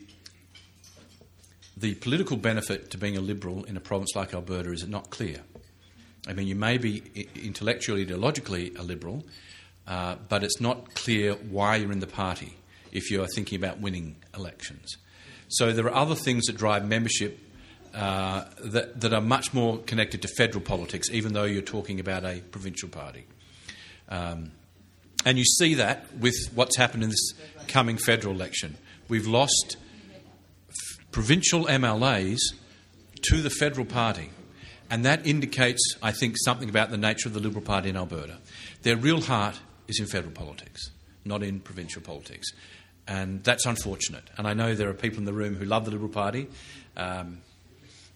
the 1.76 1.94
political 1.96 2.38
benefit 2.38 2.90
to 2.90 2.98
being 2.98 3.18
a 3.18 3.22
Liberal 3.22 3.64
in 3.66 3.78
a 3.78 3.80
province 3.80 4.16
like 4.16 4.34
Alberta 4.34 4.72
is 4.72 4.88
not 4.88 5.12
clear. 5.12 5.44
I 6.28 6.34
mean, 6.34 6.48
you 6.48 6.56
may 6.56 6.78
be 6.78 7.30
intellectually, 7.36 8.06
ideologically 8.06 8.78
a 8.78 8.84
liberal, 8.84 9.24
uh, 9.88 10.16
but 10.28 10.44
it's 10.44 10.60
not 10.60 10.94
clear 10.94 11.34
why 11.34 11.78
you're 11.78 11.92
in 11.92 12.00
the 12.00 12.08
party 12.08 12.58
if 12.92 13.10
you're 13.10 13.28
thinking 13.28 13.58
about 13.58 13.80
winning 13.80 14.18
elections. 14.36 14.98
So 15.48 15.72
there 15.72 15.86
are 15.86 15.96
other 15.96 16.16
things 16.16 16.46
that 16.46 16.58
drive 16.58 16.86
membership 16.86 17.40
uh, 17.94 18.44
that, 18.66 19.00
that 19.00 19.14
are 19.14 19.22
much 19.22 19.54
more 19.54 19.78
connected 19.78 20.22
to 20.24 20.28
federal 20.28 20.62
politics, 20.62 21.10
even 21.12 21.32
though 21.32 21.46
you're 21.46 21.62
talking 21.62 22.00
about 22.02 22.26
a 22.26 22.42
provincial 22.52 22.90
party. 22.90 23.26
Um, 24.10 24.52
and 25.26 25.38
you 25.38 25.44
see 25.44 25.76
that 25.76 26.16
with 26.18 26.36
what's 26.54 26.78
happened 26.78 27.04
in 27.04 27.10
this 27.10 27.34
coming 27.68 27.98
federal 27.98 28.34
election. 28.34 28.78
We've 29.10 29.28
lost 29.28 29.78
f- 30.70 31.12
provincial 31.12 31.66
MLAs 31.66 32.40
to 33.24 33.42
the 33.42 33.50
federal 33.50 33.86
party. 33.86 34.30
And 34.90 35.04
that 35.06 35.28
indicates, 35.28 35.82
I 36.02 36.12
think, 36.12 36.36
something 36.38 36.70
about 36.70 36.92
the 36.92 36.98
nature 36.98 37.28
of 37.28 37.34
the 37.34 37.42
Liberal 37.42 37.64
Party 37.64 37.90
in 37.90 37.98
Alberta. 37.98 38.38
Their 38.84 38.96
real 38.96 39.22
heart 39.22 39.60
is 39.88 40.00
in 40.00 40.06
federal 40.06 40.32
politics, 40.32 40.92
not 41.26 41.44
in 41.44 41.60
provincial 41.60 42.02
politics. 42.02 42.48
And 43.08 43.44
that's 43.44 43.66
unfortunate. 43.66 44.24
And 44.38 44.48
I 44.48 44.54
know 44.54 44.76
there 44.76 44.90
are 44.90 44.94
people 44.94 45.20
in 45.20 45.26
the 45.26 45.34
room 45.34 45.56
who 45.56 45.66
love 45.66 45.86
the 45.86 45.92
Liberal 45.92 46.10
Party. 46.10 46.48
Um, 46.96 47.40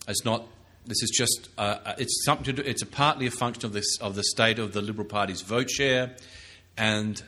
it's 0.07 0.24
not. 0.25 0.45
This 0.85 1.03
is 1.03 1.11
just. 1.11 1.50
Uh, 1.57 1.77
uh, 1.85 1.95
it's 1.97 2.23
something 2.25 2.45
to 2.45 2.53
do. 2.53 2.61
It's 2.67 2.81
a 2.81 2.88
partly 2.88 3.27
a 3.27 3.31
function 3.31 3.65
of 3.65 3.73
this 3.73 3.97
of 4.00 4.15
the 4.15 4.23
state 4.23 4.59
of 4.59 4.73
the 4.73 4.81
Liberal 4.81 5.07
Party's 5.07 5.41
vote 5.41 5.69
share, 5.69 6.15
and 6.77 7.21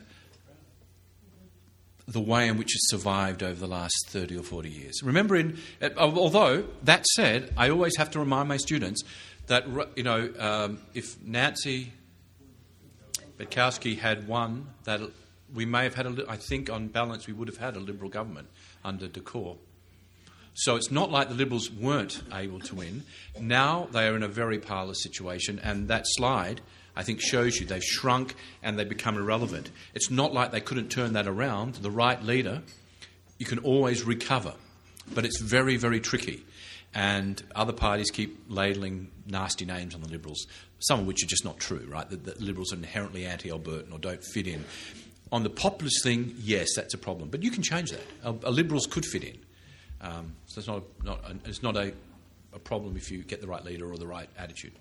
the 2.06 2.20
way 2.20 2.48
in 2.48 2.58
which 2.58 2.74
it's 2.74 2.90
survived 2.90 3.42
over 3.42 3.58
the 3.58 3.66
last 3.66 3.94
30 4.08 4.36
or 4.36 4.42
40 4.42 4.68
years. 4.68 5.02
Remember, 5.02 5.36
in, 5.36 5.58
uh, 5.80 5.88
although 5.96 6.64
that 6.82 7.06
said, 7.06 7.52
I 7.56 7.70
always 7.70 7.96
have 7.96 8.10
to 8.10 8.18
remind 8.18 8.48
my 8.48 8.58
students 8.58 9.02
that, 9.46 9.66
you 9.96 10.02
know, 10.02 10.32
um, 10.38 10.80
if 10.92 11.20
Nancy 11.22 11.92
Betkowski 13.38 13.98
had 13.98 14.28
won, 14.28 14.68
that 14.84 15.00
we 15.52 15.64
may 15.64 15.84
have 15.84 15.94
had, 15.94 16.06
a, 16.06 16.24
I 16.28 16.36
think 16.36 16.70
on 16.70 16.88
balance, 16.88 17.26
we 17.26 17.32
would 17.32 17.48
have 17.48 17.58
had 17.58 17.76
a 17.76 17.80
Liberal 17.80 18.10
government 18.10 18.48
under 18.84 19.08
Decore. 19.08 19.56
So 20.54 20.76
it's 20.76 20.90
not 20.90 21.10
like 21.10 21.28
the 21.28 21.34
Liberals 21.34 21.70
weren't 21.70 22.22
able 22.32 22.60
to 22.60 22.76
win. 22.76 23.02
Now 23.38 23.88
they 23.90 24.06
are 24.06 24.14
in 24.14 24.22
a 24.22 24.28
very 24.28 24.58
parlous 24.58 25.02
situation, 25.02 25.60
and 25.62 25.88
that 25.88 26.04
slide, 26.06 26.60
I 26.94 27.02
think, 27.02 27.20
shows 27.20 27.58
you 27.58 27.66
they've 27.66 27.82
shrunk 27.82 28.36
and 28.62 28.78
they've 28.78 28.88
become 28.88 29.16
irrelevant. 29.16 29.70
It's 29.94 30.10
not 30.10 30.32
like 30.32 30.52
they 30.52 30.60
couldn't 30.60 30.90
turn 30.90 31.14
that 31.14 31.26
around. 31.26 31.74
The 31.76 31.90
right 31.90 32.22
leader, 32.22 32.62
you 33.38 33.46
can 33.46 33.58
always 33.58 34.04
recover, 34.04 34.54
but 35.12 35.24
it's 35.24 35.40
very, 35.40 35.76
very 35.76 35.98
tricky. 35.98 36.44
And 36.94 37.42
other 37.56 37.72
parties 37.72 38.12
keep 38.12 38.44
ladling 38.48 39.10
nasty 39.26 39.64
names 39.64 39.96
on 39.96 40.02
the 40.02 40.08
Liberals, 40.08 40.46
some 40.78 41.00
of 41.00 41.06
which 41.06 41.24
are 41.24 41.26
just 41.26 41.44
not 41.44 41.58
true, 41.58 41.84
right? 41.88 42.08
That 42.08 42.24
the 42.24 42.36
Liberals 42.38 42.72
are 42.72 42.76
inherently 42.76 43.26
anti 43.26 43.50
Albertan 43.50 43.92
or 43.92 43.98
don't 43.98 44.22
fit 44.22 44.46
in. 44.46 44.64
On 45.32 45.42
the 45.42 45.50
populist 45.50 46.04
thing, 46.04 46.36
yes, 46.38 46.68
that's 46.76 46.94
a 46.94 46.98
problem, 46.98 47.28
but 47.28 47.42
you 47.42 47.50
can 47.50 47.64
change 47.64 47.90
that. 47.90 48.06
A, 48.22 48.48
a 48.48 48.52
Liberals 48.52 48.86
could 48.86 49.04
fit 49.04 49.24
in. 49.24 49.36
Um, 50.00 50.34
so 50.46 50.58
it's 50.58 50.68
not, 50.68 50.82
a, 50.82 51.04
not 51.04 51.20
a, 51.30 51.48
it's 51.48 51.62
not 51.62 51.76
a, 51.76 51.92
a 52.52 52.58
problem 52.58 52.96
if 52.96 53.10
you 53.10 53.22
get 53.22 53.40
the 53.40 53.46
right 53.46 53.64
leader 53.64 53.90
or 53.90 53.96
the 53.96 54.06
right 54.06 54.28
attitude. 54.38 54.72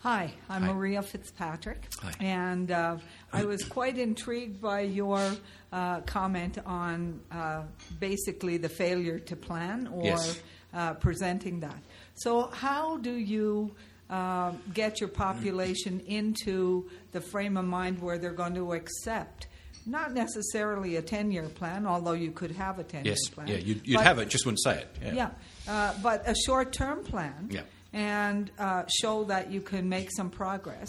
Hi, 0.00 0.30
I'm 0.48 0.62
Hi. 0.62 0.72
Maria 0.72 1.02
Fitzpatrick. 1.02 1.82
Hi. 2.00 2.12
And 2.20 2.70
uh, 2.70 2.98
I 3.32 3.44
was 3.44 3.64
quite 3.64 3.98
intrigued 3.98 4.60
by 4.60 4.80
your 4.82 5.32
uh, 5.72 6.00
comment 6.02 6.58
on 6.64 7.18
uh, 7.32 7.62
basically 7.98 8.56
the 8.58 8.68
failure 8.68 9.18
to 9.20 9.34
plan 9.36 9.88
or 9.88 10.04
Yes. 10.04 10.40
uh, 10.74 10.94
presenting 10.94 11.60
that. 11.60 11.78
So, 12.14 12.48
how 12.48 12.98
do 12.98 13.12
you 13.12 13.74
uh, 14.10 14.52
get 14.74 15.00
your 15.00 15.08
population 15.08 16.00
into 16.06 16.88
the 17.12 17.20
frame 17.20 17.56
of 17.56 17.64
mind 17.64 18.00
where 18.00 18.18
they're 18.18 18.32
going 18.32 18.54
to 18.54 18.74
accept? 18.74 19.48
Not 19.86 20.12
necessarily 20.12 20.96
a 20.96 21.02
10 21.02 21.30
year 21.30 21.48
plan, 21.48 21.86
although 21.86 22.12
you 22.12 22.32
could 22.32 22.50
have 22.52 22.78
a 22.78 22.84
10 22.84 23.04
year 23.04 23.14
Yes, 23.14 23.28
plan. 23.32 23.46
yeah, 23.46 23.56
you'd, 23.56 23.86
you'd 23.86 23.96
but- 23.96 24.04
have 24.04 24.18
it, 24.18 24.28
just 24.28 24.44
wouldn't 24.44 24.62
say 24.62 24.80
it. 24.80 24.88
Yeah. 25.02 25.14
yeah, 25.14 25.30
uh, 25.72 25.94
but 26.02 26.28
a 26.28 26.34
short 26.44 26.72
term 26.72 27.04
plan 27.04 27.48
Yeah. 27.50 27.60
and 27.92 28.50
uh, 28.58 28.84
show 29.00 29.24
that 29.24 29.50
you 29.52 29.60
can 29.60 29.88
make 29.88 30.10
some 30.10 30.28
progress 30.30 30.88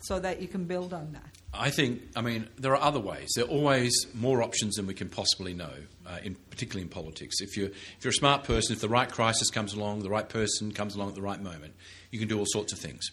so 0.00 0.20
that 0.20 0.40
you 0.40 0.46
can 0.48 0.64
build 0.64 0.94
on 0.94 1.12
that. 1.12 1.24
I 1.52 1.70
think, 1.70 2.02
I 2.14 2.20
mean, 2.20 2.48
there 2.58 2.72
are 2.76 2.80
other 2.82 3.00
ways. 3.00 3.28
There 3.34 3.44
are 3.44 3.48
always 3.48 3.92
more 4.14 4.42
options 4.42 4.74
than 4.76 4.86
we 4.86 4.94
can 4.94 5.08
possibly 5.08 5.54
know, 5.54 5.72
uh, 6.06 6.18
in, 6.22 6.36
particularly 6.50 6.82
in 6.82 6.88
politics. 6.90 7.36
If 7.40 7.56
you're, 7.56 7.68
if 7.68 7.96
you're 8.02 8.10
a 8.10 8.14
smart 8.14 8.44
person, 8.44 8.74
if 8.74 8.80
the 8.80 8.88
right 8.90 9.10
crisis 9.10 9.50
comes 9.50 9.72
along, 9.72 10.00
the 10.02 10.10
right 10.10 10.28
person 10.28 10.70
comes 10.70 10.94
along 10.94 11.08
at 11.08 11.14
the 11.14 11.22
right 11.22 11.40
moment, 11.40 11.74
you 12.10 12.18
can 12.18 12.28
do 12.28 12.38
all 12.38 12.44
sorts 12.46 12.72
of 12.74 12.78
things. 12.78 13.10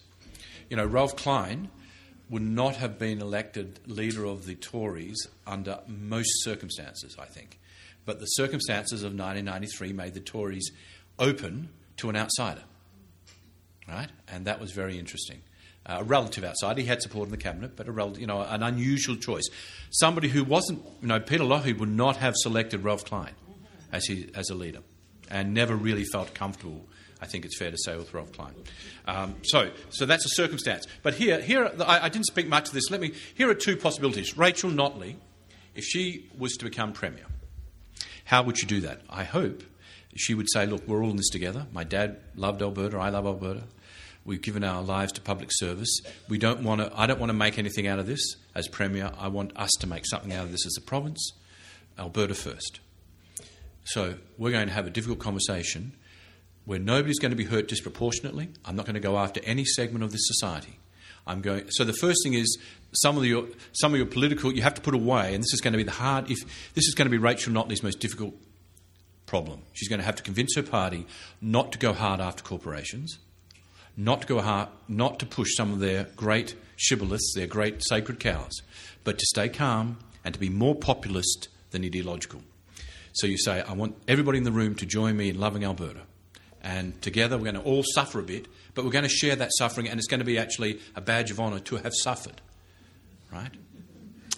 You 0.68 0.76
know, 0.76 0.84
Ralph 0.84 1.16
Klein 1.16 1.70
would 2.30 2.42
not 2.42 2.76
have 2.76 2.98
been 2.98 3.20
elected 3.20 3.80
leader 3.86 4.24
of 4.24 4.46
the 4.46 4.54
Tories 4.54 5.26
under 5.46 5.80
most 5.86 6.30
circumstances, 6.42 7.16
I 7.18 7.26
think. 7.26 7.58
But 8.06 8.20
the 8.20 8.26
circumstances 8.26 9.02
of 9.02 9.12
1993 9.12 9.92
made 9.92 10.14
the 10.14 10.20
Tories 10.20 10.70
open 11.18 11.68
to 11.98 12.10
an 12.10 12.16
outsider 12.16 12.62
right? 13.88 14.08
And 14.28 14.46
that 14.46 14.60
was 14.60 14.72
very 14.72 14.98
interesting. 14.98 15.42
Uh, 15.86 15.98
a 16.00 16.04
relative 16.04 16.44
outsider, 16.44 16.80
he 16.80 16.86
had 16.86 17.02
support 17.02 17.26
in 17.26 17.30
the 17.30 17.36
cabinet, 17.36 17.76
but 17.76 17.88
a 17.88 17.92
rel- 17.92 18.18
you 18.18 18.26
know 18.26 18.40
an 18.40 18.62
unusual 18.62 19.16
choice. 19.16 19.44
Somebody 19.90 20.28
who 20.28 20.44
wasn't, 20.44 20.82
you 21.02 21.08
know, 21.08 21.20
Peter 21.20 21.44
Lougheed 21.44 21.78
would 21.78 21.90
not 21.90 22.16
have 22.16 22.34
selected 22.36 22.84
Ralph 22.84 23.04
Klein 23.04 23.34
as 23.92 24.06
he, 24.06 24.30
as 24.34 24.48
a 24.50 24.54
leader, 24.54 24.80
and 25.30 25.52
never 25.52 25.76
really 25.76 26.04
felt 26.04 26.34
comfortable. 26.34 26.86
I 27.24 27.26
think 27.26 27.46
it's 27.46 27.56
fair 27.56 27.70
to 27.70 27.78
say 27.78 27.96
with 27.96 28.12
Ralph 28.12 28.32
Klein. 28.32 28.52
Um, 29.06 29.36
so, 29.44 29.70
so 29.88 30.04
that's 30.04 30.26
a 30.26 30.28
circumstance. 30.34 30.86
But 31.02 31.14
here, 31.14 31.40
here, 31.40 31.72
I, 31.80 32.00
I 32.00 32.08
didn't 32.10 32.26
speak 32.26 32.48
much 32.48 32.66
to 32.66 32.74
this. 32.74 32.90
Let 32.90 33.00
me. 33.00 33.12
Here 33.34 33.48
are 33.48 33.54
two 33.54 33.78
possibilities. 33.78 34.36
Rachel 34.36 34.70
Notley, 34.70 35.16
if 35.74 35.84
she 35.84 36.28
was 36.36 36.52
to 36.58 36.66
become 36.66 36.92
premier, 36.92 37.24
how 38.26 38.42
would 38.42 38.58
she 38.58 38.66
do 38.66 38.82
that? 38.82 39.00
I 39.08 39.24
hope 39.24 39.62
she 40.14 40.34
would 40.34 40.50
say, 40.52 40.66
Look, 40.66 40.86
we're 40.86 41.02
all 41.02 41.08
in 41.08 41.16
this 41.16 41.30
together. 41.30 41.66
My 41.72 41.82
dad 41.82 42.18
loved 42.36 42.60
Alberta. 42.60 42.98
I 42.98 43.08
love 43.08 43.24
Alberta. 43.24 43.62
We've 44.26 44.42
given 44.42 44.62
our 44.62 44.82
lives 44.82 45.12
to 45.12 45.22
public 45.22 45.48
service. 45.50 46.02
We 46.28 46.36
don't 46.36 46.62
want 46.62 46.82
to, 46.82 46.92
I 46.94 47.06
don't 47.06 47.18
want 47.18 47.30
to 47.30 47.34
make 47.34 47.58
anything 47.58 47.86
out 47.86 47.98
of 47.98 48.06
this 48.06 48.36
as 48.54 48.68
Premier. 48.68 49.12
I 49.18 49.28
want 49.28 49.56
us 49.56 49.70
to 49.80 49.86
make 49.86 50.04
something 50.06 50.32
out 50.34 50.44
of 50.44 50.52
this 50.52 50.66
as 50.66 50.76
a 50.76 50.82
province. 50.82 51.32
Alberta 51.98 52.34
first. 52.34 52.80
So 53.84 54.16
we're 54.36 54.50
going 54.50 54.68
to 54.68 54.74
have 54.74 54.86
a 54.86 54.90
difficult 54.90 55.20
conversation 55.20 55.92
where 56.64 56.78
nobody's 56.78 57.18
going 57.18 57.30
to 57.30 57.36
be 57.36 57.44
hurt 57.44 57.68
disproportionately. 57.68 58.48
I'm 58.64 58.76
not 58.76 58.86
going 58.86 58.94
to 58.94 59.00
go 59.00 59.18
after 59.18 59.40
any 59.44 59.64
segment 59.64 60.04
of 60.04 60.12
this 60.12 60.26
society. 60.26 60.78
I'm 61.26 61.40
going. 61.40 61.70
So 61.70 61.84
the 61.84 61.92
first 61.94 62.20
thing 62.22 62.34
is 62.34 62.58
some 62.92 63.16
of 63.16 63.24
your 63.24 63.46
some 63.72 63.92
of 63.92 63.98
your 63.98 64.06
political 64.06 64.52
you 64.52 64.62
have 64.62 64.74
to 64.74 64.80
put 64.80 64.94
away, 64.94 65.34
and 65.34 65.42
this 65.42 65.52
is 65.54 65.60
going 65.60 65.72
to 65.72 65.78
be 65.78 65.84
the 65.84 65.90
hard. 65.90 66.30
If 66.30 66.38
this 66.74 66.86
is 66.86 66.94
going 66.94 67.06
to 67.06 67.10
be 67.10 67.18
Rachel 67.18 67.52
Notley's 67.52 67.82
most 67.82 68.00
difficult 68.00 68.34
problem, 69.26 69.62
she's 69.72 69.88
going 69.88 70.00
to 70.00 70.04
have 70.04 70.16
to 70.16 70.22
convince 70.22 70.54
her 70.56 70.62
party 70.62 71.06
not 71.40 71.72
to 71.72 71.78
go 71.78 71.92
hard 71.92 72.20
after 72.20 72.42
corporations, 72.42 73.18
not 73.96 74.22
to 74.22 74.26
go 74.26 74.40
hard, 74.40 74.68
not 74.86 75.18
to 75.20 75.26
push 75.26 75.48
some 75.56 75.72
of 75.72 75.80
their 75.80 76.08
great 76.16 76.54
shibboleths, 76.76 77.32
their 77.34 77.46
great 77.46 77.82
sacred 77.82 78.20
cows, 78.20 78.60
but 79.02 79.18
to 79.18 79.26
stay 79.26 79.48
calm 79.48 79.98
and 80.24 80.34
to 80.34 80.40
be 80.40 80.50
more 80.50 80.74
populist 80.74 81.48
than 81.70 81.84
ideological. 81.84 82.42
So 83.14 83.26
you 83.26 83.38
say, 83.38 83.62
I 83.62 83.72
want 83.72 83.96
everybody 84.08 84.38
in 84.38 84.44
the 84.44 84.52
room 84.52 84.74
to 84.76 84.86
join 84.86 85.16
me 85.16 85.30
in 85.30 85.38
loving 85.38 85.64
Alberta. 85.64 86.00
And 86.64 87.00
together 87.02 87.36
we're 87.36 87.52
going 87.52 87.56
to 87.56 87.60
all 87.62 87.84
suffer 87.84 88.18
a 88.18 88.22
bit, 88.22 88.48
but 88.74 88.84
we're 88.84 88.90
going 88.90 89.04
to 89.04 89.08
share 89.10 89.36
that 89.36 89.50
suffering, 89.58 89.86
and 89.86 90.00
it's 90.00 90.08
going 90.08 90.20
to 90.20 90.24
be 90.24 90.38
actually 90.38 90.80
a 90.96 91.02
badge 91.02 91.30
of 91.30 91.38
honour 91.38 91.60
to 91.60 91.76
have 91.76 91.92
suffered. 91.94 92.40
Right? 93.30 93.50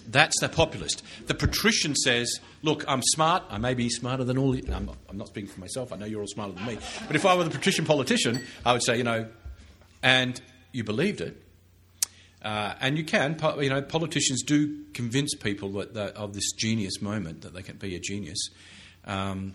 That's 0.09 0.37
the 0.41 0.49
populist. 0.49 1.03
The 1.27 1.33
patrician 1.33 1.95
says, 1.95 2.39
Look, 2.63 2.83
I'm 2.87 3.01
smart. 3.01 3.43
I 3.49 3.57
may 3.57 3.73
be 3.73 3.89
smarter 3.89 4.25
than 4.25 4.37
all. 4.37 4.55
I'm, 4.55 4.85
not, 4.85 4.97
I'm 5.09 5.17
not 5.17 5.27
speaking 5.27 5.49
for 5.49 5.61
myself. 5.61 5.93
I 5.93 5.95
know 5.95 6.05
you're 6.05 6.21
all 6.21 6.27
smarter 6.27 6.53
than 6.53 6.65
me. 6.65 6.77
But 7.07 7.15
if 7.15 7.25
I 7.25 7.33
were 7.35 7.45
the 7.45 7.49
patrician 7.49 7.85
politician, 7.85 8.43
I 8.65 8.73
would 8.73 8.83
say, 8.83 8.97
you 8.97 9.03
know, 9.03 9.27
and 10.03 10.39
you 10.73 10.83
believed 10.83 11.21
it. 11.21 11.41
Uh, 12.41 12.73
and 12.81 12.97
you 12.97 13.03
can, 13.03 13.37
you 13.59 13.69
know, 13.69 13.81
politicians 13.81 14.43
do 14.43 14.83
convince 14.93 15.33
people 15.33 15.69
that, 15.73 15.93
that 15.93 16.15
of 16.15 16.33
this 16.33 16.51
genius 16.53 17.01
moment 17.01 17.41
that 17.41 17.53
they 17.53 17.61
can 17.61 17.77
be 17.77 17.95
a 17.95 17.99
genius. 17.99 18.49
Um, 19.05 19.53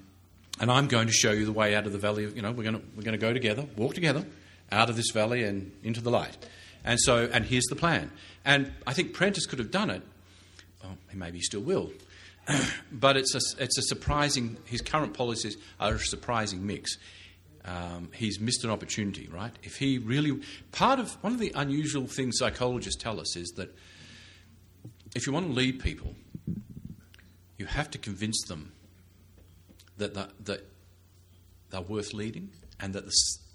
and 0.61 0.71
I'm 0.71 0.89
going 0.89 1.07
to 1.07 1.13
show 1.13 1.33
you 1.33 1.45
the 1.45 1.53
way 1.53 1.75
out 1.75 1.87
of 1.87 1.93
the 1.93 1.99
valley. 1.99 2.25
You 2.25 2.43
know, 2.43 2.53
we're 2.53 2.65
going 2.65 2.77
to 2.77 2.83
we're 2.97 3.03
going 3.03 3.19
to 3.19 3.27
go 3.27 3.33
together, 3.33 3.67
walk 3.77 3.95
together, 3.95 4.25
out 4.71 4.91
of 4.91 4.97
this 4.97 5.11
valley 5.11 5.45
and 5.45 5.73
into 5.83 6.01
the 6.01 6.11
light. 6.11 6.37
And 6.85 6.99
so, 7.01 7.29
and 7.33 7.45
here's 7.45 7.67
the 7.67 7.77
plan. 7.77 8.11
And 8.45 8.73
I 8.87 8.93
think 8.93 9.13
Prentice 9.13 9.47
could 9.47 9.59
have 9.59 9.71
done 9.71 9.91
it. 9.91 10.03
He 11.11 11.17
maybe 11.17 11.41
still 11.41 11.61
will. 11.61 11.93
but 12.93 13.17
it's 13.17 13.35
a, 13.35 13.63
it's 13.63 13.79
a 13.79 13.83
surprising. 13.83 14.57
His 14.65 14.81
current 14.81 15.15
policies 15.15 15.57
are 15.79 15.95
a 15.95 15.99
surprising 15.99 16.67
mix. 16.67 16.97
Um, 17.65 18.09
he's 18.13 18.41
missed 18.41 18.65
an 18.65 18.71
opportunity, 18.71 19.29
right? 19.33 19.53
If 19.63 19.77
he 19.77 19.99
really, 19.99 20.41
part 20.73 20.99
of 20.99 21.13
one 21.23 21.33
of 21.33 21.39
the 21.39 21.53
unusual 21.55 22.09
things 22.09 22.39
psychologists 22.39 23.01
tell 23.01 23.21
us 23.21 23.37
is 23.37 23.51
that 23.57 23.73
if 25.15 25.27
you 25.27 25.33
want 25.33 25.47
to 25.47 25.53
lead 25.53 25.79
people, 25.79 26.17
you 27.59 27.67
have 27.67 27.91
to 27.93 27.99
convince 27.99 28.43
them 28.49 28.73
that 30.03 30.15
the, 30.15 30.29
that 30.45 30.67
they're 31.71 31.81
worth 31.81 32.13
leading 32.13 32.51
and 32.81 32.93
that 32.95 33.07
the, 33.07 33.13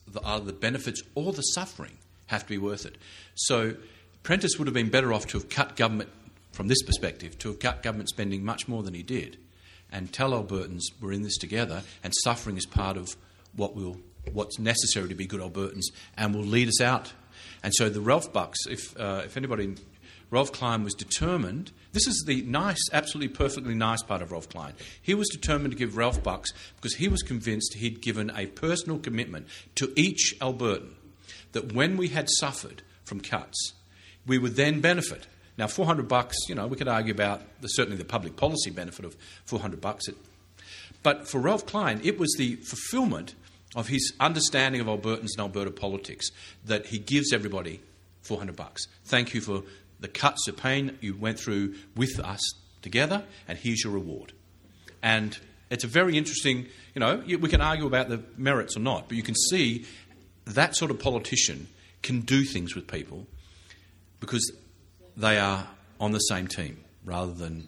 the, 0.07 0.27
either 0.27 0.45
the 0.45 0.53
benefits 0.53 1.01
or 1.15 1.33
the 1.33 1.41
suffering 1.41 1.97
have 2.27 2.43
to 2.43 2.49
be 2.49 2.57
worth 2.57 2.85
it. 2.85 2.97
So 3.35 3.75
Prentice 4.23 4.57
would 4.57 4.67
have 4.67 4.73
been 4.73 4.89
better 4.89 5.13
off 5.13 5.27
to 5.27 5.37
have 5.37 5.49
cut 5.49 5.75
government, 5.75 6.09
from 6.51 6.67
this 6.67 6.81
perspective, 6.81 7.37
to 7.39 7.49
have 7.49 7.59
cut 7.59 7.83
government 7.83 8.09
spending 8.09 8.43
much 8.43 8.67
more 8.67 8.83
than 8.83 8.93
he 8.93 9.03
did 9.03 9.37
and 9.91 10.11
tell 10.11 10.31
Albertans 10.31 10.81
we're 11.01 11.13
in 11.13 11.21
this 11.21 11.37
together 11.37 11.83
and 12.03 12.13
suffering 12.23 12.57
is 12.57 12.65
part 12.65 12.97
of 12.97 13.15
what 13.55 13.75
will, 13.75 13.97
what's 14.33 14.59
necessary 14.59 15.07
to 15.09 15.15
be 15.15 15.25
good 15.25 15.39
Albertans 15.39 15.85
and 16.17 16.35
will 16.35 16.43
lead 16.43 16.67
us 16.67 16.81
out. 16.81 17.13
And 17.63 17.73
so 17.73 17.89
the 17.89 18.01
Ralph 18.01 18.33
Bucks, 18.33 18.59
if, 18.69 18.99
uh, 18.99 19.21
if 19.25 19.37
anybody, 19.37 19.75
Ralph 20.29 20.51
Klein 20.51 20.83
was 20.83 20.93
determined, 20.93 21.71
this 21.97 22.05
is 22.05 22.25
the 22.27 22.43
nice, 22.43 22.77
absolutely 22.93 23.33
perfectly 23.33 23.73
nice 23.73 24.03
part 24.03 24.21
of 24.21 24.31
Ralph 24.31 24.49
Klein. 24.49 24.73
He 25.01 25.15
was 25.15 25.27
determined 25.29 25.71
to 25.71 25.77
give 25.77 25.97
Ralph 25.97 26.21
Bucks 26.21 26.51
because 26.75 26.93
he 26.93 27.07
was 27.07 27.23
convinced 27.23 27.73
he'd 27.73 28.01
given 28.01 28.31
a 28.35 28.45
personal 28.45 28.99
commitment 28.99 29.47
to 29.77 29.91
each 29.95 30.35
Albertan 30.39 30.91
that 31.53 31.73
when 31.73 31.97
we 31.97 32.09
had 32.09 32.27
suffered 32.37 32.83
from 33.03 33.19
cuts, 33.19 33.73
we 34.27 34.37
would 34.37 34.55
then 34.55 34.79
benefit. 34.79 35.25
Now, 35.57 35.65
400 35.65 36.07
bucks, 36.07 36.37
you 36.47 36.53
know, 36.53 36.67
we 36.67 36.77
could 36.77 36.87
argue 36.87 37.15
about 37.15 37.41
the, 37.61 37.67
certainly 37.67 37.97
the 37.97 38.05
public 38.05 38.35
policy 38.35 38.69
benefit 38.69 39.03
of 39.03 39.17
400 39.45 39.81
bucks. 39.81 40.07
It, 40.07 40.17
but 41.01 41.27
for 41.27 41.39
Ralph 41.39 41.65
Klein, 41.65 41.99
it 42.03 42.19
was 42.19 42.31
the 42.37 42.57
fulfillment 42.57 43.33
of 43.75 43.87
his 43.87 44.13
understanding 44.19 44.81
of 44.81 44.87
Albertans 44.87 45.31
and 45.35 45.39
Alberta 45.39 45.71
politics 45.71 46.29
that 46.63 46.85
he 46.85 46.99
gives 46.99 47.33
everybody 47.33 47.81
400 48.21 48.55
bucks. 48.55 48.87
Thank 49.05 49.33
you 49.33 49.41
for 49.41 49.63
the 49.99 50.07
cuts 50.07 50.47
of 50.47 50.57
pain 50.57 50.97
you 51.01 51.15
went 51.15 51.39
through 51.39 51.75
with 51.95 52.19
us 52.19 52.41
together, 52.81 53.23
and 53.47 53.57
here's 53.57 53.83
your 53.83 53.93
reward. 53.93 54.33
And 55.01 55.37
it's 55.69 55.83
a 55.83 55.87
very 55.87 56.17
interesting, 56.17 56.67
you 56.95 56.99
know, 56.99 57.23
we 57.25 57.49
can 57.49 57.61
argue 57.61 57.85
about 57.85 58.09
the 58.09 58.21
merits 58.37 58.77
or 58.77 58.79
not, 58.79 59.07
but 59.07 59.17
you 59.17 59.23
can 59.23 59.35
see 59.35 59.85
that 60.45 60.75
sort 60.75 60.91
of 60.91 60.99
politician 60.99 61.67
can 62.03 62.21
do 62.21 62.43
things 62.43 62.75
with 62.75 62.87
people 62.87 63.27
because 64.19 64.51
they 65.15 65.37
are 65.37 65.67
on 65.99 66.11
the 66.11 66.19
same 66.19 66.47
team 66.47 66.83
rather 67.03 67.33
than 67.33 67.67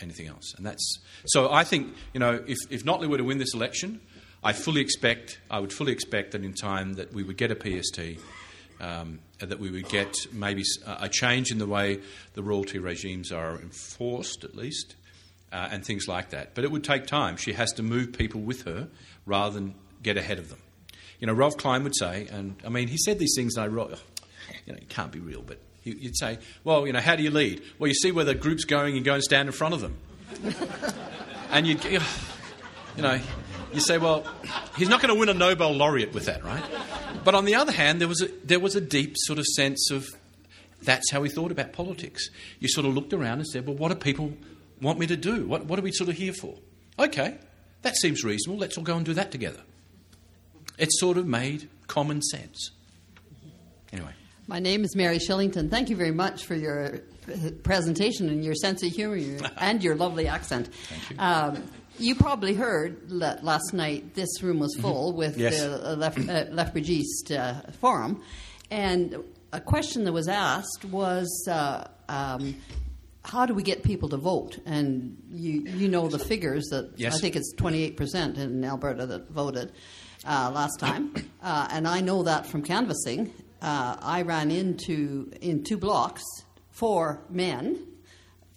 anything 0.00 0.26
else. 0.26 0.54
And 0.56 0.66
that's 0.66 1.00
so. 1.26 1.50
I 1.52 1.64
think 1.64 1.94
you 2.12 2.20
know 2.20 2.42
if 2.46 2.58
if 2.70 2.84
Notley 2.84 3.08
were 3.08 3.18
to 3.18 3.24
win 3.24 3.38
this 3.38 3.54
election, 3.54 4.00
I 4.42 4.52
fully 4.52 4.80
expect 4.80 5.40
I 5.50 5.60
would 5.60 5.72
fully 5.72 5.92
expect 5.92 6.32
that 6.32 6.44
in 6.44 6.52
time 6.52 6.94
that 6.94 7.12
we 7.12 7.22
would 7.22 7.36
get 7.36 7.50
a 7.50 7.54
PST. 7.54 8.20
Um, 8.80 9.18
that 9.40 9.58
we 9.58 9.70
would 9.70 9.88
get 9.88 10.14
maybe 10.32 10.62
a 10.86 11.08
change 11.08 11.50
in 11.50 11.58
the 11.58 11.66
way 11.66 12.00
the 12.34 12.42
royalty 12.42 12.78
regimes 12.78 13.32
are 13.32 13.60
enforced, 13.60 14.44
at 14.44 14.54
least, 14.54 14.94
uh, 15.52 15.68
and 15.70 15.84
things 15.84 16.06
like 16.06 16.30
that. 16.30 16.54
But 16.54 16.62
it 16.62 16.70
would 16.70 16.84
take 16.84 17.06
time. 17.06 17.36
She 17.36 17.54
has 17.54 17.72
to 17.72 17.82
move 17.82 18.12
people 18.12 18.40
with 18.40 18.62
her 18.62 18.88
rather 19.26 19.54
than 19.54 19.74
get 20.02 20.16
ahead 20.16 20.38
of 20.38 20.48
them. 20.48 20.58
You 21.18 21.26
know, 21.26 21.32
Ralph 21.32 21.56
Klein 21.56 21.82
would 21.82 21.96
say, 21.96 22.28
and 22.30 22.54
I 22.64 22.68
mean, 22.68 22.86
he 22.86 22.98
said 22.98 23.18
these 23.18 23.34
things, 23.36 23.56
and 23.56 23.64
I 23.64 23.66
wrote, 23.66 23.98
you 24.66 24.72
know, 24.72 24.78
it 24.78 24.88
can't 24.88 25.10
be 25.10 25.18
real, 25.18 25.42
but 25.42 25.58
You'd 25.96 26.16
say, 26.16 26.38
well, 26.64 26.86
you 26.86 26.92
know, 26.92 27.00
how 27.00 27.16
do 27.16 27.22
you 27.22 27.30
lead? 27.30 27.62
Well, 27.78 27.88
you 27.88 27.94
see 27.94 28.12
where 28.12 28.24
the 28.24 28.34
group's 28.34 28.64
going 28.64 28.96
and 28.96 29.04
go 29.04 29.14
and 29.14 29.22
stand 29.22 29.48
in 29.48 29.52
front 29.52 29.74
of 29.74 29.80
them. 29.80 29.96
and 31.50 31.66
you'd, 31.66 31.82
you 31.84 32.00
know, 32.98 33.18
you 33.72 33.80
say, 33.80 33.98
well, 33.98 34.26
he's 34.76 34.88
not 34.88 35.00
going 35.00 35.14
to 35.14 35.18
win 35.18 35.28
a 35.28 35.34
Nobel 35.34 35.72
laureate 35.72 36.12
with 36.12 36.26
that, 36.26 36.44
right? 36.44 36.62
But 37.24 37.34
on 37.34 37.44
the 37.44 37.54
other 37.54 37.72
hand, 37.72 38.00
there 38.00 38.08
was 38.08 38.22
a, 38.22 38.28
there 38.44 38.60
was 38.60 38.74
a 38.76 38.80
deep 38.80 39.14
sort 39.16 39.38
of 39.38 39.44
sense 39.44 39.90
of 39.90 40.08
that's 40.82 41.10
how 41.10 41.20
we 41.20 41.28
thought 41.28 41.50
about 41.50 41.72
politics. 41.72 42.28
You 42.60 42.68
sort 42.68 42.86
of 42.86 42.94
looked 42.94 43.12
around 43.12 43.38
and 43.38 43.46
said, 43.46 43.66
well, 43.66 43.76
what 43.76 43.88
do 43.88 43.94
people 43.96 44.32
want 44.80 44.98
me 44.98 45.06
to 45.06 45.16
do? 45.16 45.46
What, 45.46 45.66
what 45.66 45.78
are 45.78 45.82
we 45.82 45.92
sort 45.92 46.08
of 46.08 46.16
here 46.16 46.32
for? 46.32 46.54
Okay, 46.98 47.36
that 47.82 47.96
seems 47.96 48.24
reasonable. 48.24 48.58
Let's 48.58 48.78
all 48.78 48.84
go 48.84 48.96
and 48.96 49.04
do 49.04 49.14
that 49.14 49.30
together. 49.30 49.60
It 50.78 50.88
sort 50.92 51.18
of 51.18 51.26
made 51.26 51.68
common 51.86 52.22
sense. 52.22 52.70
Anyway. 53.92 54.12
My 54.46 54.60
name 54.60 54.84
is 54.84 54.96
Mary 54.96 55.18
Shillington. 55.18 55.70
Thank 55.70 55.90
you 55.90 55.96
very 55.96 56.12
much 56.12 56.44
for 56.44 56.54
your 56.54 57.00
presentation 57.62 58.28
and 58.28 58.44
your 58.44 58.54
sense 58.54 58.82
of 58.82 58.90
humor 58.90 59.18
and 59.58 59.82
your 59.82 59.94
lovely 59.96 60.26
accent. 60.28 60.72
Thank 60.72 61.10
you. 61.10 61.16
Um, 61.18 61.70
you 61.98 62.14
probably 62.14 62.54
heard 62.54 63.08
that 63.20 63.44
last 63.44 63.72
night 63.72 64.14
this 64.14 64.42
room 64.42 64.58
was 64.58 64.76
full 64.76 65.10
mm-hmm. 65.10 65.18
with 65.18 65.38
yes. 65.38 65.60
the 65.60 65.96
Left, 65.96 66.18
uh, 66.18 66.44
Lethbridge 66.50 66.90
East 66.90 67.32
uh, 67.32 67.62
Forum. 67.80 68.22
And 68.70 69.24
a 69.52 69.60
question 69.60 70.04
that 70.04 70.12
was 70.12 70.28
asked 70.28 70.84
was 70.84 71.46
uh, 71.50 71.88
um, 72.08 72.56
how 73.24 73.46
do 73.46 73.54
we 73.54 73.62
get 73.62 73.82
people 73.82 74.08
to 74.10 74.16
vote? 74.16 74.58
And 74.64 75.16
you, 75.30 75.62
you 75.62 75.88
know 75.88 76.08
the 76.08 76.18
figures 76.18 76.66
that 76.70 76.92
yes. 76.96 77.16
I 77.16 77.20
think 77.20 77.36
it's 77.36 77.54
28% 77.56 78.38
in 78.38 78.64
Alberta 78.64 79.06
that 79.06 79.30
voted. 79.30 79.72
Uh, 80.26 80.50
last 80.52 80.80
time, 80.80 81.14
uh, 81.42 81.68
and 81.70 81.86
I 81.86 82.00
know 82.00 82.24
that 82.24 82.46
from 82.46 82.62
canvassing, 82.62 83.32
uh, 83.62 83.96
I 84.00 84.22
ran 84.22 84.50
into 84.50 85.30
in 85.40 85.62
two 85.62 85.78
blocks 85.78 86.22
four 86.70 87.22
men 87.30 87.87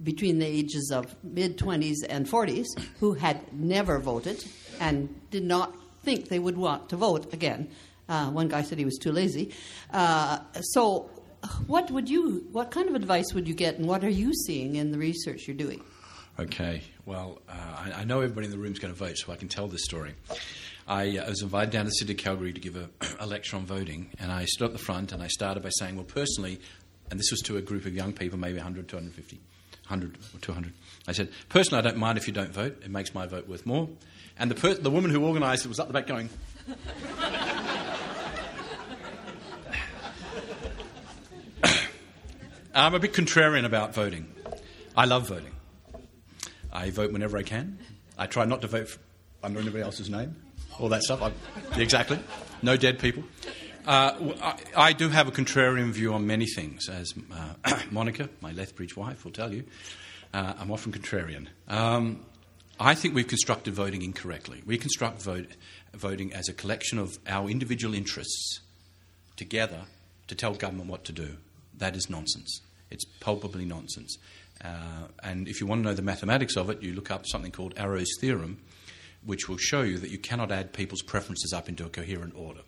between 0.03 0.39
the 0.39 0.45
ages 0.45 0.91
of 0.93 1.15
mid 1.23 1.57
20s 1.57 1.97
and 2.09 2.27
40s 2.27 2.67
who 2.99 3.13
had 3.13 3.53
never 3.53 3.99
voted 3.99 4.43
and 4.79 5.13
did 5.29 5.43
not 5.43 5.75
think 6.03 6.29
they 6.29 6.39
would 6.39 6.57
want 6.57 6.89
to 6.89 6.95
vote 6.95 7.33
again. 7.33 7.69
Uh, 8.09 8.29
one 8.29 8.47
guy 8.47 8.61
said 8.61 8.77
he 8.77 8.85
was 8.85 8.97
too 8.97 9.11
lazy. 9.11 9.53
Uh, 9.91 10.39
so, 10.61 11.09
what 11.67 11.89
would 11.91 12.09
you? 12.09 12.47
What 12.51 12.71
kind 12.71 12.89
of 12.89 12.95
advice 12.95 13.33
would 13.33 13.47
you 13.47 13.53
get, 13.53 13.77
and 13.77 13.87
what 13.87 14.03
are 14.03 14.09
you 14.09 14.33
seeing 14.33 14.75
in 14.75 14.91
the 14.91 14.97
research 14.97 15.47
you're 15.47 15.55
doing? 15.55 15.81
Okay. 16.39 16.81
Well, 17.05 17.41
uh, 17.47 17.53
I, 17.53 17.91
I, 18.01 18.03
know 18.03 18.21
everybody 18.21 18.45
in 18.45 18.51
the 18.51 18.57
room 18.57 18.71
is 18.71 18.79
going 18.79 18.93
to 18.93 18.97
vote, 18.97 19.17
so 19.17 19.31
I 19.31 19.35
can 19.35 19.47
tell 19.47 19.67
this 19.67 19.83
story. 19.83 20.13
I, 20.87 21.17
uh, 21.17 21.29
was 21.29 21.41
invited 21.41 21.71
down 21.71 21.85
to 21.85 21.91
City 21.91 22.13
of 22.13 22.19
Calgary 22.19 22.53
to 22.53 22.59
give 22.59 22.75
a, 22.75 22.89
a, 23.19 23.25
lecture 23.25 23.57
on 23.57 23.65
voting, 23.65 24.09
and 24.19 24.31
I 24.31 24.45
stood 24.45 24.65
at 24.67 24.73
the 24.73 24.79
front 24.79 25.11
and 25.11 25.21
I 25.21 25.27
started 25.27 25.61
by 25.61 25.69
saying, 25.69 25.95
well, 25.95 26.05
personally, 26.05 26.59
and 27.09 27.19
this 27.19 27.31
was 27.31 27.41
to 27.41 27.57
a 27.57 27.61
group 27.61 27.85
of 27.85 27.93
young 27.93 28.13
people, 28.13 28.39
maybe 28.39 28.57
100, 28.57 28.87
250, 28.87 29.39
100 29.91 30.17
or 30.33 30.39
200. 30.39 30.73
I 31.07 31.11
said, 31.11 31.29
personally, 31.49 31.79
I 31.79 31.81
don't 31.89 31.97
mind 31.97 32.17
if 32.17 32.27
you 32.27 32.33
don't 32.33 32.53
vote. 32.53 32.81
It 32.83 32.89
makes 32.89 33.13
my 33.13 33.27
vote 33.27 33.47
worth 33.47 33.65
more. 33.65 33.89
And 34.39 34.49
the, 34.49 34.55
per- 34.55 34.75
the 34.75 34.89
woman 34.89 35.11
who 35.11 35.25
organised 35.25 35.65
it 35.65 35.67
was 35.67 35.79
up 35.79 35.87
the 35.87 35.93
back 35.93 36.07
going, 36.07 36.29
I'm 42.73 42.93
a 42.93 42.99
bit 42.99 43.13
contrarian 43.13 43.65
about 43.65 43.93
voting. 43.93 44.33
I 44.95 45.05
love 45.05 45.27
voting. 45.27 45.51
I 46.71 46.89
vote 46.89 47.11
whenever 47.11 47.37
I 47.37 47.43
can. 47.43 47.77
I 48.17 48.27
try 48.27 48.45
not 48.45 48.61
to 48.61 48.67
vote 48.67 48.97
under 49.43 49.59
anybody 49.59 49.83
else's 49.83 50.09
name 50.09 50.35
all 50.81 50.89
that 50.89 51.03
stuff. 51.03 51.21
I, 51.21 51.31
exactly. 51.79 52.19
No 52.61 52.75
dead 52.75 52.99
people. 52.99 53.23
Uh, 53.85 54.53
I, 54.75 54.93
do 54.93 55.09
have 55.09 55.27
a 55.27 55.31
contrarian 55.31 55.91
view 55.91 56.13
on 56.13 56.27
many 56.27 56.45
things, 56.45 56.87
as 56.89 57.13
uh, 57.65 57.79
Monica, 57.91 58.29
my 58.39 58.51
Lethbridge 58.51 58.95
wife, 58.95 59.25
will 59.25 59.31
tell 59.31 59.53
you. 59.53 59.63
Uh, 60.33 60.53
I'm 60.59 60.71
often 60.71 60.91
contrarian. 60.91 61.47
Um, 61.67 62.25
I 62.79 62.95
think 62.95 63.13
we've 63.13 63.27
constructed 63.27 63.73
voting 63.73 64.01
incorrectly. 64.01 64.61
We 64.65 64.77
construct 64.77 65.21
vote, 65.21 65.47
voting 65.93 66.33
as 66.33 66.49
a 66.49 66.53
collection 66.53 66.99
of 66.99 67.17
our 67.27 67.49
individual 67.49 67.93
interests 67.93 68.61
together 69.35 69.81
to 70.27 70.35
tell 70.35 70.53
government 70.53 70.89
what 70.89 71.03
to 71.05 71.11
do. 71.11 71.37
That 71.77 71.95
is 71.95 72.09
nonsense. 72.09 72.61
It's 72.89 73.05
palpably 73.19 73.65
nonsense. 73.65 74.17
Uh, 74.63 75.07
and 75.23 75.47
if 75.47 75.59
you 75.59 75.67
want 75.67 75.83
to 75.83 75.89
know 75.89 75.95
the 75.95 76.01
mathematics 76.01 76.55
of 76.55 76.69
it, 76.69 76.81
you 76.81 76.93
look 76.93 77.09
up 77.11 77.25
something 77.25 77.51
called 77.51 77.73
Arrow's 77.77 78.11
theorem, 78.19 78.59
which 79.25 79.49
will 79.49 79.57
show 79.57 79.81
you 79.81 79.97
that 79.97 80.09
you 80.09 80.17
cannot 80.17 80.51
add 80.51 80.73
people's 80.73 81.01
preferences 81.01 81.53
up 81.53 81.67
into 81.67 81.85
a 81.85 81.89
coherent 81.89 82.33
order. 82.35 82.61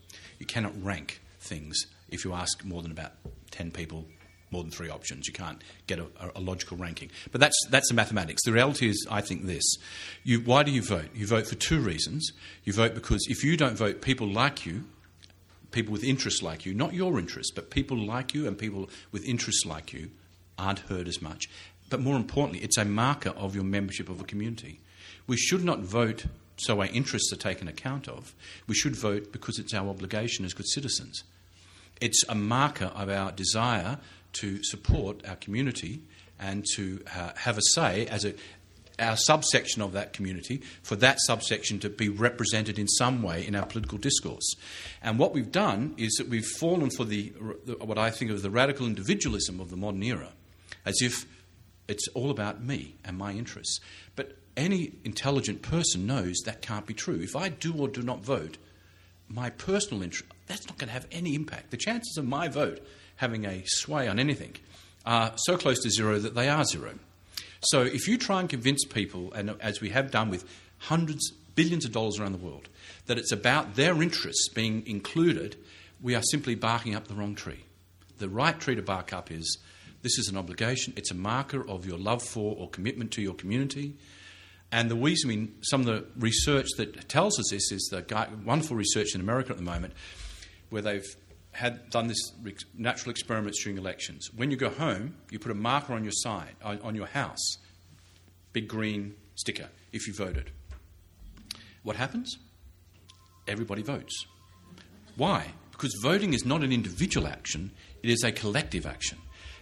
You 0.43 0.47
cannot 0.47 0.73
rank 0.83 1.21
things 1.39 1.85
if 2.09 2.25
you 2.25 2.33
ask 2.33 2.65
more 2.65 2.81
than 2.81 2.91
about 2.91 3.13
10 3.51 3.71
people 3.71 4.03
more 4.51 4.61
than 4.61 4.73
three 4.73 4.89
options. 4.89 5.25
You 5.25 5.31
can't 5.31 5.63
get 5.87 5.99
a, 5.99 6.07
a, 6.35 6.41
logical 6.41 6.75
ranking. 6.75 7.11
But 7.31 7.39
that's, 7.39 7.55
that's 7.69 7.87
the 7.87 7.93
mathematics. 7.93 8.43
The 8.43 8.51
reality 8.51 8.89
is, 8.89 9.07
I 9.09 9.21
think, 9.21 9.45
this. 9.45 9.63
You, 10.25 10.41
why 10.41 10.63
do 10.63 10.71
you 10.71 10.81
vote? 10.81 11.07
You 11.15 11.25
vote 11.25 11.47
for 11.47 11.55
two 11.55 11.79
reasons. 11.79 12.33
You 12.65 12.73
vote 12.73 12.93
because 12.93 13.25
if 13.29 13.41
you 13.41 13.55
don't 13.55 13.77
vote, 13.77 14.01
people 14.01 14.27
like 14.27 14.65
you, 14.65 14.83
people 15.71 15.93
with 15.93 16.03
interests 16.03 16.43
like 16.43 16.65
you, 16.65 16.73
not 16.73 16.93
your 16.93 17.17
interests, 17.17 17.53
but 17.55 17.69
people 17.69 17.97
like 17.97 18.33
you 18.33 18.45
and 18.45 18.57
people 18.57 18.89
with 19.13 19.23
interests 19.23 19.65
like 19.65 19.93
you, 19.93 20.11
aren't 20.57 20.79
heard 20.79 21.07
as 21.07 21.21
much. 21.21 21.45
But 21.89 22.01
more 22.01 22.17
importantly, 22.17 22.59
it's 22.65 22.77
a 22.77 22.83
marker 22.83 23.29
of 23.29 23.55
your 23.55 23.63
membership 23.63 24.09
of 24.09 24.19
a 24.19 24.25
community. 24.25 24.81
We 25.25 25.37
should 25.37 25.63
not 25.63 25.79
vote 25.79 26.25
so 26.63 26.79
our 26.79 26.87
interests 26.87 27.31
are 27.33 27.37
taken 27.37 27.67
account 27.67 28.07
of. 28.07 28.33
We 28.67 28.75
should 28.75 28.95
vote 28.95 29.31
because 29.31 29.59
it's 29.59 29.73
our 29.73 29.87
obligation 29.87 30.45
as 30.45 30.53
good 30.53 30.67
citizens. 30.67 31.23
It's 32.01 32.23
a 32.27 32.35
marker 32.35 32.91
of 32.95 33.09
our 33.09 33.31
desire 33.31 33.99
to 34.33 34.63
support 34.63 35.25
our 35.27 35.35
community 35.35 36.01
and 36.39 36.65
to 36.75 37.03
uh, 37.15 37.31
have 37.35 37.57
a 37.57 37.61
say 37.73 38.07
as 38.07 38.25
a, 38.25 38.33
our 38.99 39.15
subsection 39.15 39.81
of 39.81 39.93
that 39.93 40.13
community 40.13 40.61
for 40.81 40.95
that 40.97 41.19
subsection 41.21 41.79
to 41.79 41.89
be 41.89 42.09
represented 42.09 42.77
in 42.77 42.87
some 42.87 43.23
way 43.23 43.45
in 43.45 43.55
our 43.55 43.65
political 43.65 43.97
discourse. 43.97 44.55
And 45.01 45.17
what 45.17 45.33
we've 45.33 45.51
done 45.51 45.93
is 45.97 46.13
that 46.17 46.29
we've 46.29 46.45
fallen 46.45 46.89
for 46.89 47.05
the, 47.05 47.29
what 47.79 47.97
I 47.97 48.11
think 48.11 48.31
of 48.31 48.41
the 48.41 48.49
radical 48.49 48.85
individualism 48.85 49.59
of 49.59 49.69
the 49.69 49.77
modern 49.77 50.03
era, 50.03 50.33
as 50.85 50.95
if 51.01 51.25
it's 51.87 52.07
all 52.09 52.29
about 52.29 52.63
me 52.63 52.95
and 53.03 53.17
my 53.17 53.33
interests. 53.33 53.79
But 54.15 54.37
any 54.55 54.93
intelligent 55.03 55.61
person 55.61 56.05
knows 56.05 56.37
that 56.45 56.61
can't 56.61 56.85
be 56.85 56.93
true. 56.93 57.19
If 57.21 57.35
I 57.35 57.49
do 57.49 57.73
or 57.73 57.87
do 57.87 58.01
not 58.01 58.23
vote, 58.23 58.57
my 59.27 59.49
personal 59.49 60.03
interest, 60.03 60.31
that's 60.47 60.67
not 60.67 60.77
going 60.77 60.89
to 60.89 60.93
have 60.93 61.07
any 61.11 61.35
impact. 61.35 61.71
The 61.71 61.77
chances 61.77 62.17
of 62.17 62.25
my 62.25 62.47
vote 62.47 62.85
having 63.15 63.45
a 63.45 63.63
sway 63.65 64.07
on 64.07 64.19
anything 64.19 64.55
are 65.05 65.33
so 65.35 65.57
close 65.57 65.81
to 65.83 65.89
zero 65.89 66.19
that 66.19 66.35
they 66.35 66.49
are 66.49 66.63
zero. 66.65 66.93
So 67.61 67.81
if 67.81 68.07
you 68.07 68.17
try 68.17 68.39
and 68.39 68.49
convince 68.49 68.83
people, 68.85 69.31
and 69.33 69.55
as 69.61 69.79
we 69.81 69.89
have 69.89 70.11
done 70.11 70.29
with 70.29 70.45
hundreds, 70.77 71.31
billions 71.55 71.85
of 71.85 71.91
dollars 71.91 72.19
around 72.19 72.33
the 72.33 72.37
world, 72.37 72.67
that 73.05 73.17
it's 73.17 73.31
about 73.31 73.75
their 73.75 74.01
interests 74.01 74.49
being 74.49 74.85
included, 74.85 75.55
we 76.01 76.15
are 76.15 76.23
simply 76.23 76.55
barking 76.55 76.95
up 76.95 77.07
the 77.07 77.13
wrong 77.13 77.35
tree. 77.35 77.63
The 78.17 78.29
right 78.29 78.59
tree 78.59 78.75
to 78.75 78.81
bark 78.81 79.13
up 79.13 79.31
is 79.31 79.57
this 80.01 80.17
is 80.17 80.27
an 80.27 80.37
obligation, 80.37 80.93
it's 80.97 81.11
a 81.11 81.15
marker 81.15 81.67
of 81.67 81.85
your 81.85 81.97
love 81.97 82.21
for 82.21 82.55
or 82.57 82.69
commitment 82.69 83.11
to 83.11 83.21
your 83.21 83.33
community. 83.33 83.95
And 84.73 84.89
the 84.89 84.95
reason, 84.95 85.29
mean, 85.29 85.53
some 85.61 85.81
of 85.81 85.85
the 85.85 86.03
research 86.17 86.65
that 86.77 87.07
tells 87.07 87.37
us 87.37 87.51
this 87.51 87.71
is 87.71 87.89
the 87.91 88.01
guy, 88.01 88.27
wonderful 88.43 88.75
research 88.75 89.13
in 89.13 89.21
America 89.21 89.51
at 89.51 89.57
the 89.57 89.63
moment, 89.63 89.93
where 90.71 90.81
they've 90.81 91.05
had 91.51 91.91
done 91.91 92.07
this 92.07 92.31
natural 92.75 93.11
experiments 93.11 93.63
during 93.63 93.77
elections. 93.77 94.31
When 94.35 94.49
you 94.49 94.57
go 94.57 94.69
home, 94.69 95.15
you 95.29 95.37
put 95.37 95.51
a 95.51 95.55
marker 95.55 95.93
on 95.93 96.03
your 96.03 96.11
side, 96.11 96.55
on 96.63 96.95
your 96.95 97.05
house, 97.05 97.59
big 98.51 98.67
green 98.67 99.13
sticker, 99.35 99.69
if 99.91 100.07
you 100.07 100.13
voted. 100.15 100.49
What 101.83 101.95
happens? 101.95 102.39
Everybody 103.47 103.83
votes. 103.83 104.25
Why? 105.15 105.51
Because 105.71 105.93
voting 106.01 106.33
is 106.33 106.45
not 106.45 106.63
an 106.63 106.71
individual 106.71 107.27
action, 107.27 107.69
it 108.01 108.09
is 108.09 108.23
a 108.23 108.31
collective 108.31 108.87
action. 108.87 109.19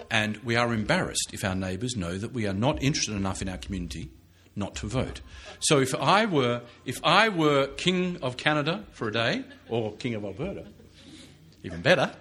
And 0.10 0.38
we 0.38 0.56
are 0.56 0.74
embarrassed 0.74 1.32
if 1.34 1.43
our 1.43 1.56
neighbours 1.56 1.97
know 1.97 2.17
that 2.17 2.32
we 2.32 2.47
are 2.47 2.54
not 2.54 2.82
interested 2.82 3.15
enough 3.15 3.41
in 3.41 3.50
our 3.50 3.58
community 3.58 4.10
not 4.56 4.76
to 4.76 4.88
vote. 4.88 5.22
So 5.60 5.80
if 5.80 5.96
I 5.96 6.26
were 6.26 6.62
if 6.86 7.00
I 7.04 7.30
were 7.30 7.68
king 7.68 8.18
of 8.22 8.38
Canada 8.38 8.84
for 8.92 9.08
a 9.08 9.12
day 9.12 9.44
or 9.70 9.94
king 9.96 10.16
of 10.16 10.24
Alberta, 10.26 10.66
even 11.64 11.82
better, 11.82 12.12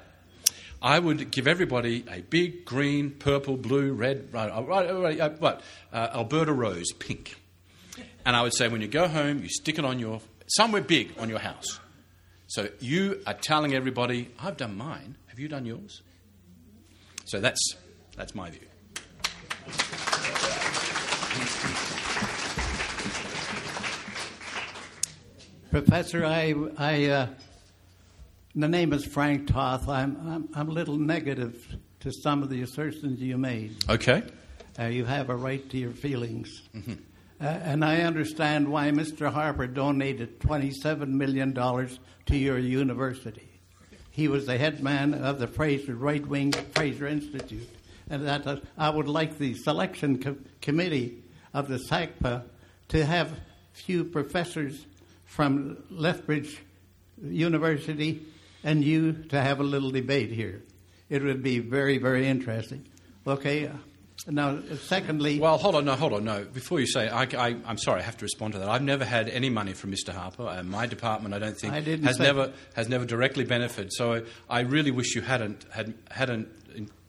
I 0.83 0.99
would 0.99 1.31
give 1.31 1.47
everybody 1.47 2.05
a 2.11 2.23
big 2.23 2.65
green, 2.65 3.11
purple, 3.11 3.57
blue, 3.57 3.93
red, 3.93 4.33
right, 4.33 4.51
uh, 4.51 5.31
what 5.39 5.63
uh, 5.93 6.09
Alberta 6.15 6.53
rose, 6.53 6.93
pink, 6.93 7.37
and 8.25 8.37
I 8.37 8.43
would 8.43 8.55
say 8.55 8.69
when 8.69 8.81
you 8.81 8.89
go 8.89 9.09
home, 9.09 9.43
you 9.43 9.49
stick 9.49 9.79
it 9.79 9.85
on 9.85 9.99
your 9.99 10.21
somewhere 10.47 10.83
big 10.83 11.13
on 11.19 11.29
your 11.29 11.39
house. 11.39 11.81
So 12.47 12.69
you 12.81 13.23
are 13.27 13.35
telling 13.35 13.75
everybody, 13.75 14.31
I've 14.39 14.57
done 14.57 14.77
mine. 14.77 15.17
Have 15.29 15.39
you 15.39 15.49
done 15.49 15.67
yours? 15.67 16.03
So 17.25 17.41
that's 17.41 17.77
that's 18.17 18.35
my 18.35 18.51
view. 18.51 18.67
Professor, 25.71 26.25
I, 26.25 26.53
I 26.77 27.05
uh, 27.07 27.27
the 28.57 28.67
name 28.67 28.93
is 28.93 29.05
Frank 29.05 29.47
Toth. 29.47 29.89
I'm, 29.89 30.17
I'm, 30.29 30.49
I'm, 30.53 30.69
a 30.69 30.73
little 30.73 30.99
negative 30.99 31.77
to 32.01 32.11
some 32.11 32.43
of 32.43 32.51
the 32.51 32.63
assertions 32.63 33.21
you 33.21 33.39
made. 33.39 33.77
Okay. 33.89 34.25
Uh, 34.77 34.87
you 34.87 35.05
have 35.05 35.31
a 35.31 35.37
right 35.37 35.69
to 35.71 35.79
your 35.79 35.93
feelings. 35.93 36.63
Mm-hmm. 36.75 36.95
Uh, 37.41 37.45
and 37.45 37.85
I 37.85 38.01
understand 38.01 38.69
why 38.69 38.91
Mr. 38.91 39.33
Harper 39.33 39.69
donated 39.69 40.41
$27 40.41 41.07
million 41.07 41.55
to 41.55 42.37
your 42.37 42.59
university. 42.59 43.49
He 44.11 44.27
was 44.27 44.47
the 44.47 44.59
head 44.59 44.83
man 44.83 45.15
of 45.15 45.39
the 45.39 45.47
Fraser 45.47 45.95
right 45.95 46.27
wing 46.27 46.51
Fraser 46.51 47.07
Institute. 47.07 47.69
And 48.09 48.27
that 48.27 48.45
uh, 48.45 48.57
I 48.77 48.91
would 48.91 49.09
like 49.09 49.39
the 49.39 49.55
selection 49.55 50.21
co- 50.21 50.37
committee 50.61 51.23
of 51.55 51.69
the 51.69 51.79
SACPA 51.79 52.43
to 52.89 53.07
have 53.07 53.39
few 53.73 54.03
professors 54.05 54.87
from 55.31 55.77
Lethbridge 55.91 56.61
University 57.23 58.21
and 58.65 58.83
you 58.83 59.13
to 59.29 59.41
have 59.41 59.61
a 59.61 59.63
little 59.63 59.93
debate 59.93 60.33
here. 60.33 60.61
It 61.09 61.23
would 61.23 61.41
be 61.41 61.61
very, 61.61 61.99
very 61.99 62.27
interesting. 62.27 62.85
Okay. 63.25 63.71
Now, 64.27 64.59
secondly. 64.83 65.39
Well, 65.39 65.57
hold 65.57 65.77
on, 65.77 65.85
no, 65.85 65.95
hold 65.95 66.15
on, 66.15 66.25
no. 66.25 66.45
Before 66.45 66.81
you 66.81 66.87
say, 66.87 67.09
I, 67.09 67.55
am 67.65 67.79
sorry, 67.79 68.01
I 68.01 68.03
have 68.03 68.17
to 68.19 68.25
respond 68.25 68.55
to 68.55 68.59
that. 68.59 68.69
I've 68.69 68.83
never 68.83 69.05
had 69.05 69.29
any 69.29 69.51
money 69.51 69.73
from 69.73 69.93
Mr. 69.93 70.13
Harper. 70.13 70.49
Uh, 70.49 70.63
my 70.65 70.87
department, 70.87 71.33
I 71.33 71.39
don't 71.39 71.57
think, 71.57 71.75
I 71.75 71.81
has 71.81 72.19
never 72.19 72.53
has 72.75 72.89
never 72.89 73.05
directly 73.07 73.45
benefited. 73.45 73.93
So 73.93 74.25
I 74.49 74.61
really 74.61 74.91
wish 74.91 75.15
you 75.15 75.23
hadn't 75.23 75.65
had, 75.71 75.95
hadn't 76.11 76.49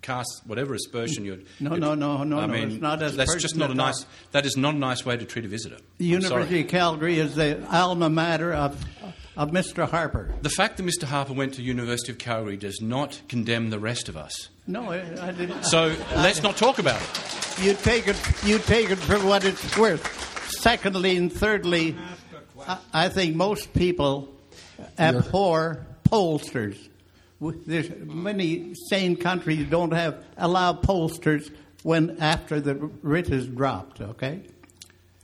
cast 0.01 0.41
whatever 0.45 0.73
aspersion 0.73 1.25
you'd. 1.25 1.45
No, 1.59 1.75
no, 1.75 1.93
no, 1.93 2.23
no, 2.23 2.39
I 2.39 2.47
mean, 2.47 2.69
no. 2.69 2.73
It's 2.73 2.81
not 2.81 3.01
as 3.03 3.15
that's 3.15 3.35
just 3.35 3.55
not 3.55 3.71
a 3.71 3.75
nice. 3.75 4.05
That 4.31 4.45
is 4.45 4.57
not 4.57 4.75
a 4.75 4.77
nice 4.77 5.05
way 5.05 5.17
to 5.17 5.25
treat 5.25 5.45
a 5.45 5.47
visitor. 5.47 5.77
The 5.97 6.05
University 6.05 6.61
of 6.61 6.67
Calgary 6.67 7.19
is 7.19 7.35
the 7.35 7.63
alma 7.71 8.09
mater 8.09 8.53
of 8.53 8.83
of 9.37 9.51
Mr. 9.51 9.87
Harper. 9.89 10.33
The 10.41 10.49
fact 10.49 10.77
that 10.77 10.83
Mr. 10.83 11.03
Harper 11.03 11.33
went 11.33 11.53
to 11.55 11.61
University 11.61 12.11
of 12.11 12.17
Calgary 12.17 12.57
does 12.57 12.81
not 12.81 13.21
condemn 13.29 13.69
the 13.69 13.79
rest 13.79 14.09
of 14.09 14.17
us. 14.17 14.49
No, 14.67 14.91
I, 14.91 15.27
I 15.27 15.31
didn't. 15.31 15.63
So 15.63 15.95
let's 16.15 16.43
not 16.43 16.57
talk 16.57 16.79
about 16.79 17.01
it. 17.01 17.63
You 17.63 17.73
take 17.73 18.07
it. 18.07 18.19
You 18.43 18.59
take 18.59 18.89
it 18.89 18.97
for 18.97 19.17
what 19.19 19.45
it's 19.45 19.77
worth. 19.77 20.29
Secondly 20.59 21.15
and 21.15 21.31
thirdly, 21.31 21.95
I, 22.67 22.77
I 22.93 23.09
think 23.09 23.35
most 23.35 23.73
people 23.73 24.29
abhor 24.99 25.85
pollsters 26.09 26.89
there's 27.41 27.89
many 27.99 28.75
sane 28.89 29.15
countries 29.15 29.67
don't 29.69 29.93
have 29.93 30.23
allow 30.37 30.73
pollsters 30.73 31.51
when 31.83 32.17
after 32.19 32.59
the 32.59 32.75
writ 32.75 33.29
is 33.29 33.47
dropped. 33.47 33.99
Okay. 33.99 34.41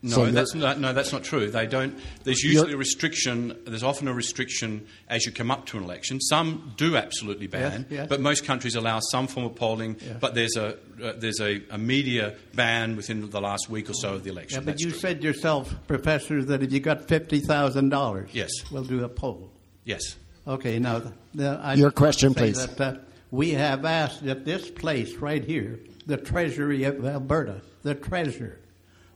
No, 0.04 0.16
so 0.16 0.26
that's 0.28 0.54
not, 0.54 0.80
no, 0.80 0.94
that's 0.94 1.12
not 1.12 1.24
true. 1.24 1.50
They 1.50 1.66
don't. 1.66 1.98
There's 2.24 2.44
usually 2.44 2.74
a 2.74 2.78
restriction. 2.78 3.58
There's 3.66 3.82
often 3.82 4.08
a 4.08 4.14
restriction 4.14 4.86
as 5.10 5.26
you 5.26 5.32
come 5.32 5.50
up 5.50 5.66
to 5.68 5.78
an 5.78 5.84
election. 5.84 6.22
Some 6.22 6.74
do 6.78 6.96
absolutely 6.96 7.48
ban, 7.48 7.88
yes, 7.90 7.98
yes. 7.98 8.08
but 8.08 8.22
most 8.22 8.46
countries 8.46 8.76
allow 8.76 9.00
some 9.00 9.26
form 9.26 9.48
of 9.48 9.56
polling. 9.56 9.98
Yes. 10.00 10.18
But 10.20 10.36
there's 10.36 10.56
a 10.56 10.78
uh, 11.04 11.14
there's 11.18 11.42
a, 11.42 11.64
a, 11.72 11.80
media 11.80 12.36
ban 12.54 12.96
within 12.96 13.28
the 13.30 13.42
last 13.42 13.72
week 13.72 13.90
or 13.90 13.94
so 13.94 14.14
of 14.14 14.24
the 14.24 14.30
election. 14.30 14.58
Yeah, 14.58 14.66
but 14.66 14.72
that's 14.74 14.84
you 14.84 14.92
true. 14.92 15.00
said 15.00 15.24
yourself, 15.24 15.74
Professor, 15.88 16.44
that 16.44 16.62
if 16.62 16.72
you 16.72 16.80
got 16.80 17.08
fifty 17.08 17.40
thousand 17.40 17.90
dollars, 17.90 18.30
yes, 18.34 18.52
we'll 18.72 18.84
do 18.84 19.04
a 19.04 19.10
poll. 19.10 19.50
Yes. 19.84 20.16
Okay, 20.48 20.80
now 20.80 21.02
the, 21.36 21.74
your 21.76 21.92
question, 21.92 22.34
please. 22.34 22.66
That, 22.66 22.80
uh, 22.80 23.00
we 23.32 23.52
have 23.52 23.84
asked 23.84 24.24
at 24.24 24.46
this 24.46 24.70
place 24.70 25.14
right 25.16 25.44
here, 25.44 25.80
the 26.06 26.16
Treasury 26.16 26.86
of 26.86 27.06
Alberta, 27.06 27.62
the 27.84 27.94
treasurer, 27.94 28.58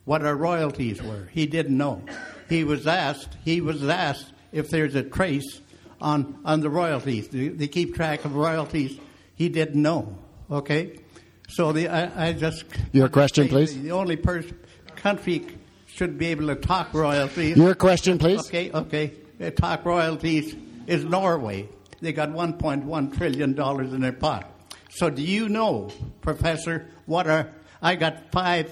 what 0.03 0.25
our 0.25 0.35
royalties 0.35 1.01
were. 1.01 1.29
He 1.31 1.45
didn't 1.45 1.77
know. 1.77 2.03
He 2.49 2.65
was 2.65 2.85
asked. 2.85 3.37
He 3.45 3.61
was 3.61 3.87
asked 3.87 4.33
if 4.51 4.69
there's 4.69 4.95
a 4.95 5.03
trace 5.03 5.61
on 6.01 6.37
on 6.43 6.59
the 6.59 6.69
royalties. 6.69 7.29
They, 7.29 7.47
they 7.47 7.69
keep 7.69 7.95
track 7.95 8.25
of 8.25 8.35
royalties. 8.35 8.99
He 9.35 9.47
didn't 9.47 9.81
know. 9.81 10.17
Okay, 10.49 10.99
so 11.47 11.71
the 11.71 11.87
I, 11.87 12.27
I 12.27 12.33
just 12.33 12.65
your 12.91 13.07
question, 13.07 13.47
please. 13.47 13.73
The, 13.73 13.83
the 13.83 13.91
only 13.91 14.17
person 14.17 14.59
country 14.97 15.47
should 15.85 16.17
be 16.17 16.27
able 16.27 16.47
to 16.47 16.55
talk 16.55 16.93
royalties. 16.93 17.55
Your 17.55 17.75
question, 17.75 18.17
please. 18.17 18.41
Okay, 18.47 18.69
okay. 18.71 19.13
talk 19.55 19.85
royalties 19.85 20.55
is 20.91 21.05
Norway. 21.05 21.69
They 22.01 22.13
got 22.13 22.29
1.1 22.29 23.17
trillion 23.17 23.53
dollars 23.53 23.93
in 23.93 24.01
their 24.01 24.13
pot. 24.13 24.49
So 24.89 25.09
do 25.09 25.21
you 25.21 25.47
know, 25.47 25.89
Professor, 26.21 26.87
what 27.05 27.27
are 27.27 27.51
I 27.81 27.95
got 27.95 28.31
five 28.31 28.71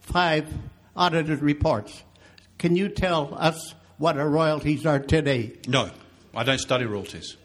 five 0.00 0.52
audited 0.96 1.40
reports. 1.40 2.02
Can 2.58 2.76
you 2.76 2.88
tell 2.88 3.34
us 3.34 3.74
what 3.98 4.18
our 4.18 4.28
royalties 4.28 4.84
are 4.84 4.98
today? 4.98 5.56
No, 5.66 5.90
I 6.34 6.44
don't 6.44 6.58
study 6.58 6.84
royalties. 6.84 7.36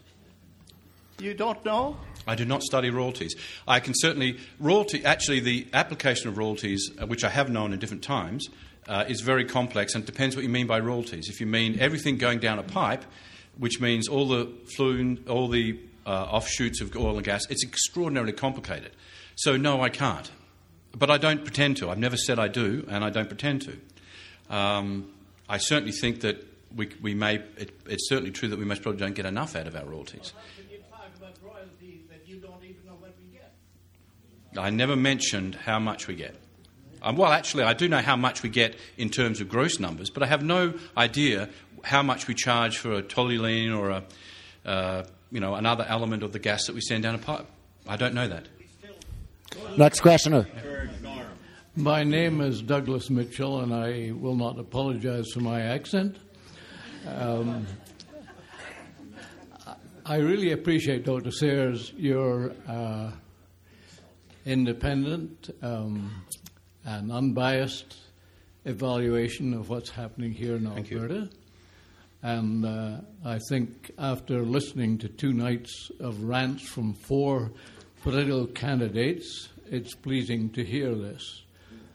You 1.20 1.34
don't 1.34 1.64
know? 1.64 1.98
I 2.28 2.36
do 2.36 2.44
not 2.44 2.64
study 2.64 2.90
royalties. 2.90 3.36
I 3.68 3.80
can 3.80 3.94
certainly 3.96 4.40
royalty. 4.60 5.06
Actually, 5.06 5.40
the 5.42 5.68
application 5.74 6.28
of 6.28 6.38
royalties, 6.38 6.90
uh, 7.00 7.06
which 7.06 7.24
I 7.24 7.30
have 7.30 7.50
known 7.50 7.72
in 7.72 7.80
different 7.80 8.04
times, 8.04 8.48
uh, 8.88 9.06
is 9.08 9.22
very 9.22 9.46
complex, 9.46 9.96
and 9.96 10.06
depends 10.06 10.36
what 10.36 10.44
you 10.44 10.50
mean 10.50 10.68
by 10.68 10.80
royalties. 10.80 11.30
If 11.30 11.40
you 11.40 11.48
mean 11.48 11.80
everything 11.80 12.18
going 12.18 12.40
down 12.40 12.60
a 12.60 12.64
pipe, 12.64 13.06
which 13.58 13.80
means 13.80 14.08
all 14.08 14.28
the 14.28 14.52
flume, 14.76 15.24
all 15.28 15.48
the 15.48 15.80
uh, 16.06 16.10
offshoots 16.10 16.82
of 16.82 16.96
oil 16.96 17.16
and 17.16 17.24
gas, 17.24 17.46
it's 17.50 17.64
extraordinarily 17.64 18.34
complicated. 18.34 18.92
So, 19.36 19.58
no, 19.58 19.82
I 19.82 19.90
can't. 19.90 20.30
But 20.98 21.10
I 21.10 21.18
don't 21.18 21.44
pretend 21.44 21.78
to. 21.78 21.90
I've 21.90 21.98
never 21.98 22.18
said 22.18 22.40
I 22.40 22.48
do, 22.48 22.86
and 22.90 23.04
I 23.04 23.10
don't 23.10 23.28
pretend 23.28 23.64
to. 23.64 24.56
Um, 24.56 25.12
I 25.50 25.58
certainly 25.58 25.92
think 25.92 26.22
that 26.22 26.46
we, 26.76 26.90
we 27.02 27.14
may, 27.14 27.36
it, 27.58 27.72
it's 27.86 28.08
certainly 28.10 28.32
true 28.32 28.50
that 28.50 28.60
we 28.60 28.66
most 28.66 28.82
probably 28.82 29.00
don't 29.00 29.16
get 29.16 29.26
enough 29.26 29.56
out 29.56 29.68
of 29.68 29.76
our 29.76 29.86
royalties. 29.86 30.34
I 34.58 34.70
never 34.70 34.96
mentioned 34.96 35.56
how 35.56 35.80
much 35.80 36.08
we 36.08 36.16
get. 36.16 36.36
Um, 37.06 37.18
well, 37.18 37.32
actually, 37.32 37.64
I 37.64 37.74
do 37.74 37.88
know 37.88 38.02
how 38.02 38.16
much 38.16 38.42
we 38.42 38.50
get 38.50 38.76
in 38.98 39.12
terms 39.12 39.40
of 39.40 39.48
gross 39.48 39.80
numbers, 39.80 40.10
but 40.10 40.24
I 40.24 40.26
have 40.26 40.44
no 40.44 40.74
idea 40.98 41.50
how 41.84 42.02
much 42.02 42.28
we 42.28 42.34
charge 42.34 42.80
for 42.80 42.94
a 42.94 43.04
toluene 43.04 43.78
or 43.78 43.92
a, 43.92 44.04
uh, 44.66 45.06
you 45.32 45.40
know, 45.40 45.54
another 45.54 45.86
element 45.88 46.24
of 46.24 46.34
the 46.34 46.40
gas 46.40 46.66
that 46.66 46.74
we 46.74 46.82
send 46.82 47.04
down 47.04 47.14
a 47.14 47.20
pipe. 47.20 47.46
I 47.88 47.96
don't 47.96 48.16
know 48.16 48.28
that. 48.28 48.48
Next 49.78 50.02
questioner. 50.02 50.48
My 51.76 52.04
name 52.04 52.42
is 52.42 52.64
Douglas 52.64 53.12
Mitchell, 53.12 53.62
and 53.62 53.72
I 53.72 54.12
will 54.12 54.36
not 54.36 54.58
apologize 54.58 55.28
for 55.32 55.42
my 55.42 55.62
accent. 55.62 56.18
Um, 57.06 57.68
I 60.08 60.16
really 60.16 60.54
appreciate, 60.54 61.06
Dr. 61.06 61.30
Sayers, 61.30 61.94
your 61.98 62.54
uh, 62.68 63.12
independent 64.44 65.56
um, 65.62 66.26
and 66.86 67.12
unbiased 67.12 67.98
evaluation 68.66 69.54
of 69.54 69.70
what's 69.70 69.90
happening 69.90 70.32
here 70.32 70.56
in 70.56 70.70
Thank 70.70 70.92
you. 70.92 71.02
Alberta. 71.02 71.30
And 72.22 72.66
uh, 72.66 73.02
I 73.24 73.40
think 73.50 73.92
after 73.98 74.42
listening 74.42 74.98
to 75.00 75.10
two 75.10 75.34
nights 75.34 75.92
of 76.00 76.24
rants 76.24 76.68
from 76.68 76.94
four 76.94 77.52
political 78.02 78.48
candidates, 78.48 79.50
it's 79.70 79.94
pleasing 79.94 80.50
to 80.52 80.64
hear 80.64 80.96
this. 80.96 81.44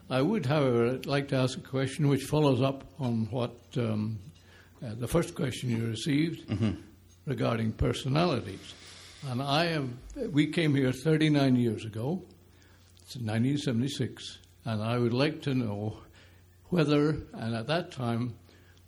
I 0.09 0.23
would, 0.23 0.47
however, 0.47 1.01
like 1.05 1.29
to 1.29 1.37
ask 1.37 1.57
a 1.59 1.61
question 1.61 2.09
which 2.09 2.25
follows 2.25 2.61
up 2.61 2.85
on 2.99 3.29
what 3.31 3.57
um, 3.77 4.19
uh, 4.85 4.95
the 4.99 5.07
first 5.07 5.35
question 5.35 5.71
you 5.71 5.87
received 5.87 6.51
regarding 7.27 7.73
personalities. 7.73 8.75
And 9.29 9.43
I 9.43 9.67
am, 9.67 9.99
we 10.31 10.47
came 10.47 10.75
here 10.75 10.93
39 10.93 11.57
years 11.57 11.85
ago, 11.85 12.23
it's 13.03 13.17
1976, 13.17 14.39
and 14.65 14.83
I 14.83 14.99
would 14.99 15.15
like 15.15 15.43
to 15.43 15.55
know 15.55 15.99
whether, 16.69 17.17
and 17.33 17.55
at 17.55 17.67
that 17.69 17.93
time, 17.93 18.35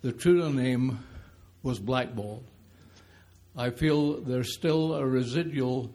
the 0.02 0.12
Trudeau 0.12 0.50
name 0.50 0.98
was 1.62 1.78
blackballed. 1.78 2.44
I 3.56 3.70
feel 3.70 4.20
there's 4.20 4.54
still 4.54 4.94
a 4.94 5.06
residual 5.06 5.94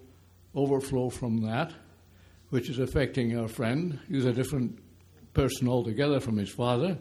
overflow 0.55 1.09
from 1.09 1.41
that, 1.41 1.71
which 2.49 2.69
is 2.69 2.79
affecting 2.79 3.37
our 3.37 3.47
friend. 3.47 3.99
He's 4.09 4.25
a 4.25 4.33
different 4.33 4.79
person 5.33 5.67
altogether 5.67 6.19
from 6.19 6.37
his 6.37 6.49
father, 6.49 6.97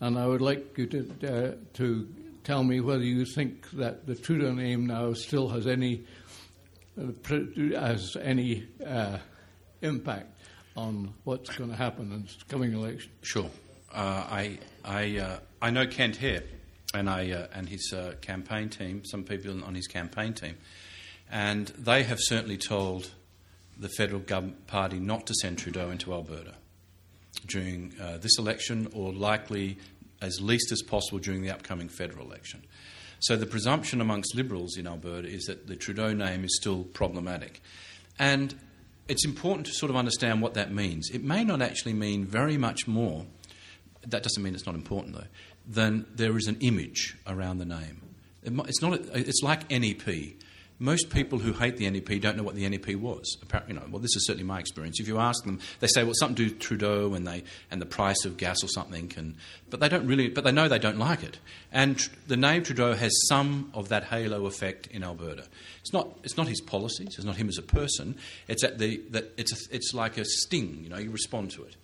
and 0.00 0.18
I 0.18 0.26
would 0.26 0.42
like 0.42 0.76
you 0.76 0.86
to 0.86 0.98
uh, 1.22 1.54
to 1.74 2.08
tell 2.44 2.64
me 2.64 2.80
whether 2.80 3.04
you 3.04 3.24
think 3.24 3.70
that 3.72 4.06
the 4.06 4.14
Trudeau 4.14 4.52
name 4.52 4.86
now 4.86 5.12
still 5.12 5.48
has 5.48 5.66
any 5.66 6.04
uh, 7.00 7.12
has 7.78 8.16
any 8.20 8.66
uh, 8.84 9.18
impact 9.80 10.38
on 10.76 11.12
what's 11.24 11.50
going 11.56 11.70
to 11.70 11.76
happen 11.76 12.12
in 12.12 12.22
the 12.22 12.44
coming 12.48 12.72
election. 12.72 13.10
Sure. 13.22 13.50
Uh, 13.92 14.24
I 14.30 14.58
I 14.84 15.18
uh, 15.18 15.38
I 15.60 15.70
know 15.70 15.86
Kent 15.86 16.16
Hehr, 16.18 16.42
and 16.94 17.08
I 17.10 17.30
uh, 17.30 17.46
and 17.54 17.68
his 17.68 17.92
uh, 17.94 18.14
campaign 18.20 18.68
team. 18.68 19.04
Some 19.04 19.24
people 19.24 19.62
on 19.64 19.74
his 19.74 19.86
campaign 19.86 20.32
team, 20.32 20.56
and 21.30 21.68
they 21.78 22.02
have 22.04 22.18
certainly 22.20 22.56
told 22.56 23.10
the 23.78 23.88
federal 23.90 24.20
government 24.20 24.66
party 24.66 24.98
not 24.98 25.26
to 25.26 25.34
send 25.34 25.58
Trudeau 25.58 25.90
into 25.90 26.12
Alberta 26.12 26.54
during 27.46 27.92
uh, 28.00 28.18
this 28.18 28.38
election, 28.38 28.88
or 28.94 29.12
likely 29.12 29.78
as 30.20 30.40
least 30.40 30.70
as 30.70 30.82
possible 30.82 31.18
during 31.18 31.42
the 31.42 31.50
upcoming 31.50 31.88
federal 31.88 32.26
election. 32.26 32.62
So 33.18 33.36
the 33.36 33.46
presumption 33.46 34.00
amongst 34.00 34.34
Liberals 34.34 34.76
in 34.76 34.86
Alberta 34.86 35.28
is 35.28 35.44
that 35.44 35.66
the 35.66 35.76
Trudeau 35.76 36.12
name 36.12 36.44
is 36.44 36.56
still 36.56 36.84
problematic, 36.84 37.60
and 38.18 38.54
it's 39.08 39.24
important 39.24 39.66
to 39.66 39.72
sort 39.72 39.90
of 39.90 39.96
understand 39.96 40.42
what 40.42 40.54
that 40.54 40.72
means. 40.72 41.10
It 41.10 41.22
may 41.22 41.44
not 41.44 41.60
actually 41.62 41.94
mean 41.94 42.24
very 42.24 42.56
much 42.56 42.86
more. 42.86 43.26
That 44.06 44.22
doesn't 44.22 44.42
mean 44.42 44.54
it's 44.54 44.66
not 44.66 44.74
important, 44.74 45.14
though. 45.14 45.26
Than 45.68 46.06
there 46.14 46.36
is 46.36 46.46
an 46.46 46.56
image 46.60 47.16
around 47.26 47.58
the 47.58 47.64
name. 47.64 48.02
It 48.42 48.52
It's 48.66 48.82
not. 48.82 48.94
It's 49.14 49.42
like 49.42 49.70
NEP. 49.70 50.40
Most 50.82 51.10
people 51.10 51.38
who 51.38 51.52
hate 51.52 51.76
the 51.76 51.88
NEP 51.88 52.20
don't 52.20 52.36
know 52.36 52.42
what 52.42 52.56
the 52.56 52.68
NEP 52.68 52.96
was. 52.96 53.38
Apparently, 53.40 53.74
you 53.74 53.80
know, 53.80 53.86
well, 53.88 54.00
this 54.00 54.16
is 54.16 54.26
certainly 54.26 54.44
my 54.44 54.58
experience. 54.58 54.98
If 54.98 55.06
you 55.06 55.18
ask 55.18 55.44
them, 55.44 55.60
they 55.78 55.86
say, 55.86 56.02
"Well, 56.02 56.14
something 56.16 56.34
to 56.36 56.48
do 56.48 56.54
Trudeau 56.56 57.14
and 57.14 57.24
they 57.24 57.44
and 57.70 57.80
the 57.80 57.86
price 57.86 58.24
of 58.24 58.36
gas 58.36 58.56
or 58.64 58.68
something," 58.68 59.12
and 59.16 59.36
but 59.70 59.78
they 59.78 59.88
don't 59.88 60.06
really. 60.08 60.28
But 60.28 60.42
they 60.42 60.50
know 60.50 60.66
they 60.66 60.80
don't 60.80 60.98
like 60.98 61.22
it. 61.22 61.38
And 61.70 61.98
tr- 61.98 62.10
the 62.26 62.36
name 62.36 62.64
Trudeau 62.64 62.94
has 62.94 63.12
some 63.28 63.70
of 63.74 63.90
that 63.90 64.04
halo 64.04 64.46
effect 64.46 64.88
in 64.88 65.04
Alberta. 65.04 65.44
It's 65.80 65.92
not. 65.92 66.18
It's 66.24 66.36
not 66.36 66.48
his 66.48 66.60
policies. 66.60 67.14
It's 67.16 67.24
not 67.24 67.36
him 67.36 67.48
as 67.48 67.58
a 67.58 67.62
person. 67.62 68.16
It's 68.48 68.64
at 68.64 68.78
the 68.78 69.00
that. 69.10 69.32
It's 69.36 69.52
a, 69.52 69.74
it's 69.74 69.94
like 69.94 70.18
a 70.18 70.24
sting. 70.24 70.80
You 70.82 70.88
know, 70.88 70.98
you 70.98 71.10
respond 71.10 71.52
to 71.52 71.62
it. 71.62 71.76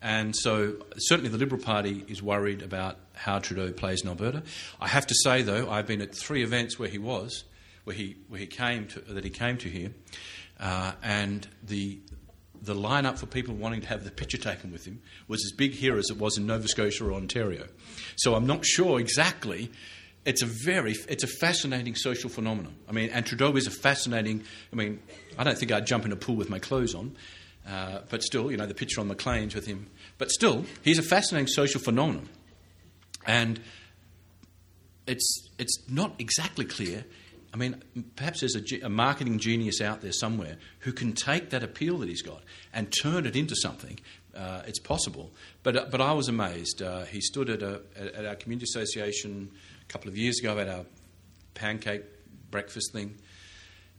And 0.00 0.34
so, 0.36 0.76
certainly, 0.96 1.28
the 1.28 1.38
Liberal 1.38 1.60
Party 1.60 2.04
is 2.08 2.22
worried 2.22 2.62
about 2.62 2.98
how 3.14 3.40
Trudeau 3.40 3.72
plays 3.72 4.02
in 4.02 4.08
Alberta. 4.08 4.42
I 4.80 4.86
have 4.86 5.06
to 5.08 5.14
say, 5.24 5.42
though, 5.42 5.68
I've 5.68 5.88
been 5.88 6.00
at 6.00 6.14
three 6.14 6.44
events 6.44 6.78
where 6.78 6.88
he 6.88 6.98
was, 6.98 7.42
where 7.88 7.96
he 7.96 8.16
where 8.28 8.38
he 8.38 8.46
came 8.46 8.86
to 8.86 9.00
that 9.00 9.24
he 9.24 9.30
came 9.30 9.56
to 9.56 9.68
here, 9.70 9.90
uh, 10.60 10.92
and 11.02 11.48
the 11.62 11.98
the 12.60 12.74
lineup 12.74 13.16
for 13.16 13.24
people 13.24 13.54
wanting 13.54 13.80
to 13.80 13.88
have 13.88 14.04
the 14.04 14.10
picture 14.10 14.36
taken 14.36 14.70
with 14.70 14.84
him 14.84 15.00
was 15.26 15.42
as 15.42 15.52
big 15.56 15.72
here 15.72 15.96
as 15.96 16.10
it 16.10 16.18
was 16.18 16.36
in 16.36 16.46
Nova 16.46 16.68
Scotia 16.68 17.06
or 17.06 17.14
Ontario. 17.14 17.66
So 18.16 18.34
I'm 18.34 18.46
not 18.46 18.66
sure 18.66 19.00
exactly. 19.00 19.70
It's 20.26 20.42
a 20.42 20.46
very, 20.46 20.96
it's 21.08 21.24
a 21.24 21.28
fascinating 21.40 21.94
social 21.94 22.28
phenomenon. 22.28 22.74
I 22.86 22.92
mean, 22.92 23.08
and 23.08 23.24
Trudeau 23.24 23.56
is 23.56 23.66
a 23.66 23.70
fascinating. 23.70 24.44
I 24.70 24.76
mean, 24.76 25.00
I 25.38 25.44
don't 25.44 25.56
think 25.56 25.72
I'd 25.72 25.86
jump 25.86 26.04
in 26.04 26.12
a 26.12 26.16
pool 26.16 26.36
with 26.36 26.50
my 26.50 26.58
clothes 26.58 26.94
on, 26.94 27.16
uh, 27.66 28.00
but 28.10 28.22
still, 28.22 28.50
you 28.50 28.58
know, 28.58 28.66
the 28.66 28.74
picture 28.74 29.00
on 29.00 29.08
Maclean's 29.08 29.54
with 29.54 29.66
him. 29.66 29.88
But 30.18 30.30
still, 30.30 30.66
he's 30.82 30.98
a 30.98 31.02
fascinating 31.02 31.46
social 31.46 31.80
phenomenon, 31.80 32.28
and 33.24 33.60
it's 35.06 35.48
it's 35.58 35.88
not 35.88 36.16
exactly 36.18 36.66
clear. 36.66 37.06
I 37.52 37.56
mean, 37.56 37.82
perhaps 38.16 38.40
there's 38.40 38.56
a, 38.56 38.80
a 38.80 38.88
marketing 38.88 39.38
genius 39.38 39.80
out 39.80 40.02
there 40.02 40.12
somewhere 40.12 40.56
who 40.80 40.92
can 40.92 41.14
take 41.14 41.50
that 41.50 41.62
appeal 41.62 41.98
that 41.98 42.08
he's 42.08 42.22
got 42.22 42.42
and 42.72 42.92
turn 43.02 43.26
it 43.26 43.36
into 43.36 43.54
something. 43.56 43.98
Uh, 44.36 44.62
it's 44.66 44.78
possible, 44.78 45.32
but 45.62 45.76
uh, 45.76 45.86
but 45.90 46.00
I 46.00 46.12
was 46.12 46.28
amazed. 46.28 46.82
Uh, 46.82 47.04
he 47.04 47.20
stood 47.20 47.50
at 47.50 47.62
a 47.62 47.80
at, 47.96 48.24
our 48.24 48.36
community 48.36 48.64
association 48.64 49.50
a 49.82 49.92
couple 49.92 50.08
of 50.08 50.16
years 50.16 50.38
ago 50.38 50.58
at 50.58 50.68
our 50.68 50.84
pancake 51.54 52.04
breakfast 52.50 52.92
thing, 52.92 53.16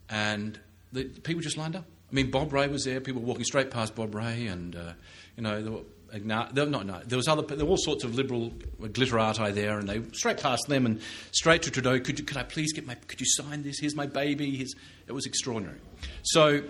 and 0.08 0.58
the, 0.92 1.04
the 1.04 1.20
people 1.20 1.42
just 1.42 1.58
lined 1.58 1.76
up. 1.76 1.84
I 2.10 2.14
mean, 2.14 2.30
Bob 2.30 2.52
Rae 2.52 2.68
was 2.68 2.84
there. 2.84 3.00
People 3.00 3.20
were 3.20 3.28
walking 3.28 3.44
straight 3.44 3.70
past 3.70 3.94
Bob 3.94 4.14
Rae, 4.14 4.46
and 4.46 4.74
uh, 4.74 4.92
you 5.36 5.42
know, 5.42 5.84
Not, 6.24 6.54
no, 6.54 7.00
there 7.06 7.16
was 7.16 7.28
other, 7.28 7.42
there 7.42 7.64
were 7.64 7.72
all 7.72 7.76
sorts 7.76 8.04
of 8.04 8.14
liberal 8.14 8.50
glitterati 8.80 9.54
there, 9.54 9.78
and 9.78 9.88
they 9.88 10.02
straight 10.12 10.38
past 10.38 10.66
them 10.68 10.86
and 10.86 11.00
straight 11.32 11.62
to 11.62 11.70
Trudeau. 11.70 12.00
Could 12.00 12.18
you, 12.18 12.24
could 12.24 12.36
I 12.36 12.42
please 12.42 12.72
get 12.72 12.86
my? 12.86 12.94
Could 12.94 13.20
you 13.20 13.26
sign 13.28 13.62
this? 13.62 13.78
Here's 13.80 13.94
my 13.94 14.06
baby. 14.06 14.56
Here's, 14.56 14.74
it 15.06 15.12
was 15.12 15.26
extraordinary. 15.26 15.78
So, 16.22 16.62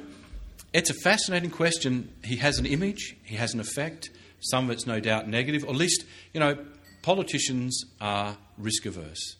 it's 0.73 0.91
a 0.91 0.95
fascinating 0.95 1.51
question. 1.51 2.13
He 2.23 2.37
has 2.37 2.59
an 2.59 2.67
image. 2.67 3.17
He 3.25 3.37
has 3.37 3.55
an 3.55 3.61
effect. 3.61 4.11
Some 4.41 4.67
of 4.67 4.71
it's 4.71 4.87
no 4.87 5.01
doubt 5.01 5.29
negative, 5.29 5.65
or 5.65 5.71
at 5.71 5.77
least 5.77 6.05
you 6.33 6.41
know, 6.41 6.59
politicians 7.03 7.85
are 8.01 8.37
risk 8.57 8.87
averse, 8.87 9.37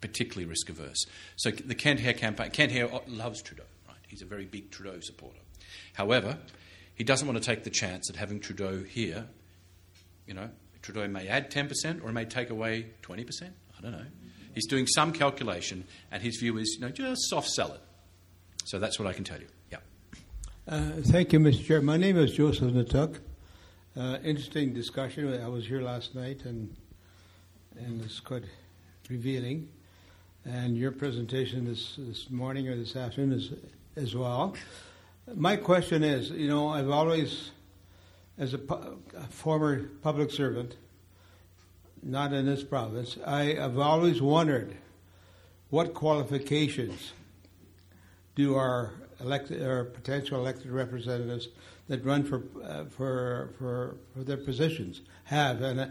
particularly 0.00 0.48
risk 0.48 0.68
averse. 0.68 1.04
So 1.36 1.50
the 1.50 1.74
Kent 1.74 2.00
Hehr 2.00 2.16
campaign, 2.16 2.50
Kent 2.50 2.72
Hehr 2.72 3.02
loves 3.06 3.42
Trudeau. 3.42 3.64
Right, 3.88 3.96
he's 4.08 4.22
a 4.22 4.26
very 4.26 4.44
big 4.44 4.70
Trudeau 4.70 4.98
supporter. 5.00 5.38
However, 5.94 6.38
he 6.94 7.04
doesn't 7.04 7.26
want 7.26 7.42
to 7.42 7.44
take 7.44 7.64
the 7.64 7.70
chance 7.70 8.08
that 8.08 8.16
having 8.16 8.40
Trudeau 8.40 8.82
here, 8.82 9.26
you 10.26 10.34
know, 10.34 10.50
Trudeau 10.82 11.06
may 11.08 11.28
add 11.28 11.50
10% 11.50 12.02
or 12.02 12.08
he 12.08 12.12
may 12.12 12.24
take 12.24 12.50
away 12.50 12.86
20%. 13.02 13.42
I 13.42 13.80
don't 13.80 13.92
know. 13.92 14.06
He's 14.54 14.66
doing 14.66 14.86
some 14.86 15.12
calculation, 15.12 15.84
and 16.10 16.22
his 16.22 16.36
view 16.36 16.58
is, 16.58 16.76
you 16.78 16.86
know, 16.86 16.90
just 16.90 17.28
soft 17.30 17.48
sell 17.48 17.72
it. 17.72 17.80
So 18.64 18.78
that's 18.78 18.98
what 18.98 19.08
I 19.08 19.12
can 19.12 19.24
tell 19.24 19.40
you. 19.40 19.46
Yeah. 19.70 19.78
Uh, 20.68 20.90
thank 21.02 21.32
you, 21.32 21.40
Mr. 21.40 21.64
Chair. 21.64 21.80
My 21.80 21.96
name 21.96 22.18
is 22.18 22.32
Joseph 22.32 22.72
Natuk. 22.72 23.18
Uh, 23.96 24.18
interesting 24.22 24.72
discussion. 24.72 25.40
I 25.42 25.48
was 25.48 25.66
here 25.66 25.80
last 25.80 26.14
night, 26.14 26.44
and 26.44 26.74
and 27.78 28.02
it's 28.02 28.20
quite 28.20 28.44
revealing. 29.08 29.68
And 30.44 30.76
your 30.76 30.92
presentation 30.92 31.64
this 31.64 31.96
this 31.96 32.30
morning 32.30 32.68
or 32.68 32.76
this 32.76 32.94
afternoon 32.94 33.32
is 33.32 33.52
as 33.96 34.14
well. 34.14 34.54
My 35.26 35.56
question 35.56 36.02
is, 36.02 36.30
you 36.30 36.48
know, 36.48 36.68
I've 36.68 36.90
always, 36.90 37.52
as 38.38 38.54
a, 38.54 38.58
pu- 38.58 38.98
a 39.16 39.26
former 39.28 39.84
public 40.02 40.30
servant, 40.32 40.76
not 42.02 42.32
in 42.32 42.46
this 42.46 42.64
province, 42.64 43.16
I 43.24 43.54
have 43.54 43.78
always 43.78 44.20
wondered 44.20 44.76
what 45.70 45.94
qualifications 45.94 47.12
do 48.34 48.56
our 48.56 48.90
elected 49.20 49.62
or 49.62 49.84
potential 49.84 50.40
elected 50.40 50.72
representatives 50.72 51.48
that 51.88 52.04
run 52.04 52.24
for 52.24 52.42
uh, 52.64 52.84
for, 52.84 53.50
for 53.58 53.96
for 54.12 54.24
their 54.24 54.36
positions 54.36 55.02
have, 55.24 55.62
and 55.62 55.80
uh, 55.80 55.86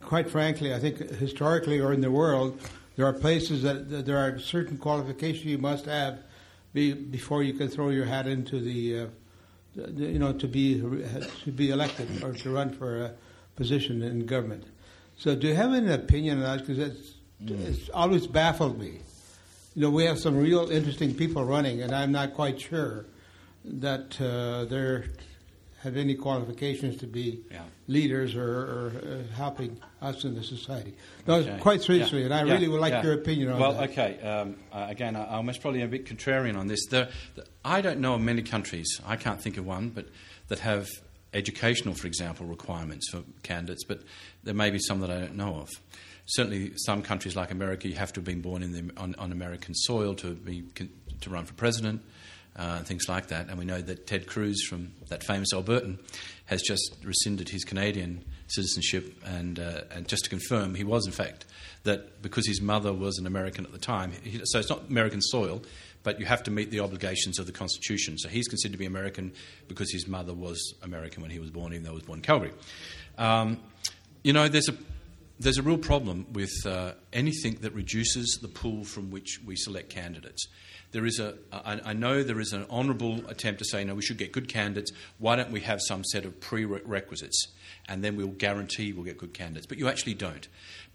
quite 0.00 0.30
frankly, 0.30 0.72
I 0.72 0.78
think 0.78 0.98
historically 0.98 1.80
or 1.80 1.92
in 1.92 2.00
the 2.00 2.10
world, 2.10 2.60
there 2.96 3.06
are 3.06 3.12
places 3.12 3.62
that, 3.62 3.90
that 3.90 4.06
there 4.06 4.18
are 4.18 4.38
certain 4.38 4.78
qualifications 4.78 5.46
you 5.46 5.58
must 5.58 5.86
have 5.86 6.20
be, 6.72 6.92
before 6.92 7.42
you 7.42 7.54
can 7.54 7.68
throw 7.68 7.90
your 7.90 8.04
hat 8.04 8.26
into 8.26 8.60
the, 8.60 9.00
uh, 9.00 9.06
the 9.74 10.06
you 10.06 10.18
know 10.18 10.32
to 10.32 10.48
be 10.48 10.80
to 10.80 11.52
be 11.52 11.70
elected 11.70 12.22
or 12.22 12.32
to 12.32 12.50
run 12.50 12.70
for 12.72 13.04
a 13.04 13.14
position 13.56 14.02
in 14.02 14.26
government. 14.26 14.64
So, 15.16 15.34
do 15.34 15.48
you 15.48 15.54
have 15.54 15.72
an 15.72 15.90
opinion 15.90 16.38
on 16.38 16.44
that? 16.44 16.66
Because 16.66 16.78
it's, 16.78 17.14
it's 17.46 17.88
always 17.90 18.26
baffled 18.26 18.78
me 18.78 19.00
you 19.78 19.84
know, 19.84 19.90
we 19.90 20.06
have 20.06 20.18
some 20.18 20.36
real 20.36 20.70
interesting 20.70 21.14
people 21.14 21.44
running, 21.44 21.82
and 21.82 21.94
I'm 21.94 22.10
not 22.10 22.34
quite 22.34 22.60
sure 22.60 23.06
that 23.64 24.20
uh, 24.20 24.64
they're 24.64 25.04
have 25.82 25.96
any 25.96 26.14
qualifications 26.14 26.96
to 26.96 27.06
be 27.06 27.40
Yeah. 27.50 27.62
leaders 27.86 28.34
or, 28.34 28.42
or 28.42 28.92
uh, 29.30 29.34
helping 29.36 29.78
us 30.02 30.24
in 30.24 30.34
the 30.34 30.42
society. 30.42 30.94
No, 31.26 31.36
Okay. 31.36 31.56
quite 31.60 31.82
seriously, 31.82 32.20
Yeah. 32.20 32.24
and 32.26 32.34
I 32.34 32.44
Yeah. 32.44 32.52
really 32.54 32.68
would 32.68 32.80
like 32.80 33.02
your 33.04 33.12
opinion 33.14 33.50
on 33.50 33.60
well, 33.60 33.72
that. 33.74 33.90
okay. 33.90 34.20
Um, 34.20 34.56
uh, 34.72 34.86
again, 34.88 35.14
I, 35.14 35.38
I'm 35.38 35.46
most 35.46 35.60
probably 35.60 35.82
a 35.82 35.86
bit 35.88 36.04
contrarian 36.04 36.56
on 36.58 36.66
this. 36.66 36.84
The, 36.86 37.08
the, 37.36 37.44
I 37.64 37.80
don't 37.80 38.00
know 38.00 38.14
of 38.14 38.20
many 38.20 38.42
countries, 38.42 39.00
I 39.06 39.16
can't 39.16 39.40
think 39.40 39.56
of 39.56 39.64
one, 39.66 39.90
but 39.90 40.06
that 40.48 40.58
have 40.60 40.88
educational, 41.32 41.94
for 41.94 42.06
example, 42.06 42.46
requirements 42.46 43.08
for 43.10 43.22
candidates, 43.42 43.84
but 43.84 44.00
there 44.42 44.54
may 44.54 44.70
be 44.70 44.78
some 44.80 45.00
that 45.00 45.10
I 45.10 45.20
don't 45.20 45.36
know 45.36 45.56
of. 45.56 45.68
Certainly, 46.26 46.72
some 46.76 47.02
countries 47.02 47.36
like 47.36 47.50
America, 47.52 47.88
you 47.88 47.94
have 47.94 48.12
to 48.14 48.20
have 48.20 48.24
been 48.24 48.40
born 48.42 48.62
in 48.62 48.72
the, 48.72 48.90
on, 49.00 49.14
on 49.16 49.32
American 49.32 49.74
soil 49.74 50.14
to, 50.16 50.34
be, 50.34 50.64
to 51.20 51.30
run 51.30 51.44
for 51.46 51.54
president. 51.54 52.02
Uh, 52.58 52.74
and 52.78 52.86
things 52.88 53.08
like 53.08 53.28
that, 53.28 53.48
and 53.48 53.56
we 53.56 53.64
know 53.64 53.80
that 53.80 54.08
Ted 54.08 54.26
Cruz 54.26 54.66
from 54.66 54.90
that 55.10 55.22
famous 55.22 55.54
Albertan 55.54 55.96
has 56.46 56.60
just 56.60 56.96
rescinded 57.04 57.48
his 57.48 57.62
Canadian 57.62 58.24
citizenship, 58.48 59.14
and 59.24 59.60
uh, 59.60 59.82
and 59.92 60.08
just 60.08 60.24
to 60.24 60.30
confirm, 60.30 60.74
he 60.74 60.82
was 60.82 61.06
in 61.06 61.12
fact 61.12 61.44
that 61.84 62.20
because 62.20 62.48
his 62.48 62.60
mother 62.60 62.92
was 62.92 63.16
an 63.18 63.28
American 63.28 63.64
at 63.64 63.70
the 63.70 63.78
time, 63.78 64.10
he, 64.24 64.40
so 64.42 64.58
it's 64.58 64.68
not 64.68 64.88
American 64.88 65.22
soil, 65.22 65.62
but 66.02 66.18
you 66.18 66.26
have 66.26 66.42
to 66.42 66.50
meet 66.50 66.72
the 66.72 66.80
obligations 66.80 67.38
of 67.38 67.46
the 67.46 67.52
Constitution. 67.52 68.18
So 68.18 68.28
he's 68.28 68.48
considered 68.48 68.72
to 68.72 68.78
be 68.78 68.86
American 68.86 69.32
because 69.68 69.92
his 69.92 70.08
mother 70.08 70.34
was 70.34 70.74
American 70.82 71.22
when 71.22 71.30
he 71.30 71.38
was 71.38 71.50
born, 71.50 71.72
even 71.72 71.84
though 71.84 71.90
he 71.90 71.96
was 71.96 72.04
born 72.04 72.18
in 72.18 72.22
Calgary. 72.24 72.52
Um, 73.18 73.60
you 74.24 74.32
know, 74.32 74.48
there's 74.48 74.68
a 74.68 74.74
there's 75.38 75.58
a 75.58 75.62
real 75.62 75.78
problem 75.78 76.26
with 76.32 76.66
uh, 76.66 76.92
anything 77.12 77.58
that 77.60 77.72
reduces 77.72 78.38
the 78.42 78.48
pool 78.48 78.82
from 78.82 79.10
which 79.10 79.38
we 79.46 79.54
select 79.54 79.90
candidates. 79.90 80.48
There 80.92 81.04
is 81.04 81.20
a, 81.20 81.34
I, 81.52 81.80
I 81.86 81.92
know 81.92 82.22
there 82.22 82.40
is 82.40 82.52
an 82.52 82.64
honourable 82.70 83.22
attempt 83.28 83.58
to 83.58 83.64
say, 83.64 83.84
no, 83.84 83.94
we 83.94 84.02
should 84.02 84.16
get 84.16 84.32
good 84.32 84.48
candidates. 84.48 84.90
Why 85.18 85.36
don't 85.36 85.50
we 85.50 85.60
have 85.60 85.80
some 85.82 86.02
set 86.04 86.24
of 86.24 86.40
prerequisites, 86.40 87.48
and 87.88 88.02
then 88.02 88.16
we'll 88.16 88.28
guarantee 88.28 88.92
we'll 88.92 89.04
get 89.04 89.18
good 89.18 89.34
candidates? 89.34 89.66
But 89.66 89.78
you 89.78 89.88
actually 89.88 90.14
don't. 90.14 90.48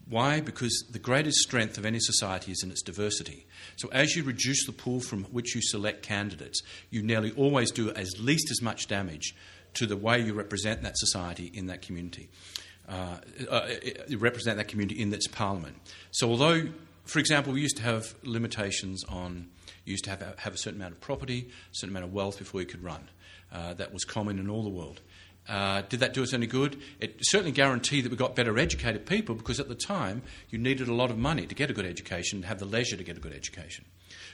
Why? 0.10 0.42
Because 0.42 0.84
the 0.92 1.00
greatest 1.00 1.38
strength 1.38 1.78
of 1.78 1.86
any 1.86 2.00
society 2.00 2.52
is 2.52 2.62
in 2.64 2.72
its 2.72 2.82
diversity. 2.82 3.46
So 3.78 3.88
as 3.92 4.16
you 4.16 4.24
reduce 4.24 4.66
the 4.66 4.74
pool 4.74 5.00
from 5.00 5.24
which 5.26 5.56
you 5.56 5.62
select 5.62 6.04
candidates, 6.04 6.62
you 6.90 7.02
nearly 7.04 7.32
always 7.32 7.72
do 7.72 7.90
at 7.90 8.20
least 8.20 8.52
as 8.52 8.62
much 8.62 8.88
damage 8.88 9.36
to 9.76 9.86
the 9.86 9.98
way 9.98 10.20
you 10.20 10.34
represent 10.34 10.82
that 10.84 10.98
society 10.98 11.52
in 11.54 11.68
that 11.68 11.82
community. 11.82 12.30
Uh, 12.88 13.18
uh, 13.50 13.70
represent 14.18 14.58
that 14.58 14.68
community 14.68 15.02
in 15.02 15.14
its 15.14 15.26
parliament. 15.28 15.78
So, 16.12 16.30
although, 16.30 16.68
for 17.06 17.20
example, 17.20 17.54
we 17.54 17.62
used 17.62 17.78
to 17.78 17.84
have 17.84 18.16
limitations 18.24 19.04
on, 19.06 19.50
you 19.86 19.92
used 19.92 20.06
to 20.06 20.10
have, 20.10 20.40
have 20.40 20.54
a 20.54 20.58
certain 20.58 20.80
amount 20.80 20.94
of 20.94 21.02
property, 21.02 21.50
a 21.50 21.76
certain 21.76 21.96
amount 21.96 22.06
of 22.06 22.14
wealth 22.14 22.38
before 22.38 22.62
you 22.62 22.68
could 22.68 22.84
run. 22.84 23.10
Uh, 23.52 23.74
that 23.76 23.94
was 23.94 24.04
common 24.04 24.40
in 24.40 24.50
all 24.50 24.64
the 24.64 24.70
world. 24.70 25.02
Uh, 25.48 25.82
did 25.90 26.00
that 26.00 26.14
do 26.14 26.24
us 26.24 26.34
any 26.34 26.48
good? 26.48 26.82
It 27.00 27.18
certainly 27.22 27.52
guaranteed 27.52 28.06
that 28.06 28.12
we 28.12 28.18
got 28.18 28.36
better 28.36 28.58
educated 28.58 29.06
people 29.06 29.36
because 29.36 29.60
at 29.60 29.68
the 29.68 29.76
time 29.76 30.22
you 30.50 30.58
needed 30.58 30.88
a 30.88 30.94
lot 30.94 31.12
of 31.12 31.18
money 31.18 31.46
to 31.46 31.54
get 31.54 31.70
a 31.70 31.74
good 31.74 31.86
education, 31.86 32.42
to 32.42 32.48
have 32.48 32.60
the 32.60 32.66
leisure 32.66 32.96
to 32.96 33.04
get 33.04 33.18
a 33.18 33.20
good 33.20 33.34
education. 33.34 33.86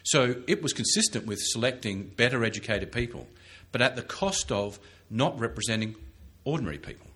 So 0.03 0.35
it 0.47 0.61
was 0.61 0.71
consistent 0.71 1.25
with 1.25 1.39
selecting 1.39 2.03
better 2.03 2.43
educated 2.43 2.91
people, 2.91 3.27
but 3.71 3.81
at 3.81 3.95
the 3.95 4.03
cost 4.03 4.51
of 4.51 4.79
not 5.09 5.39
representing 5.39 5.95
ordinary 6.43 6.77
people. 6.77 7.07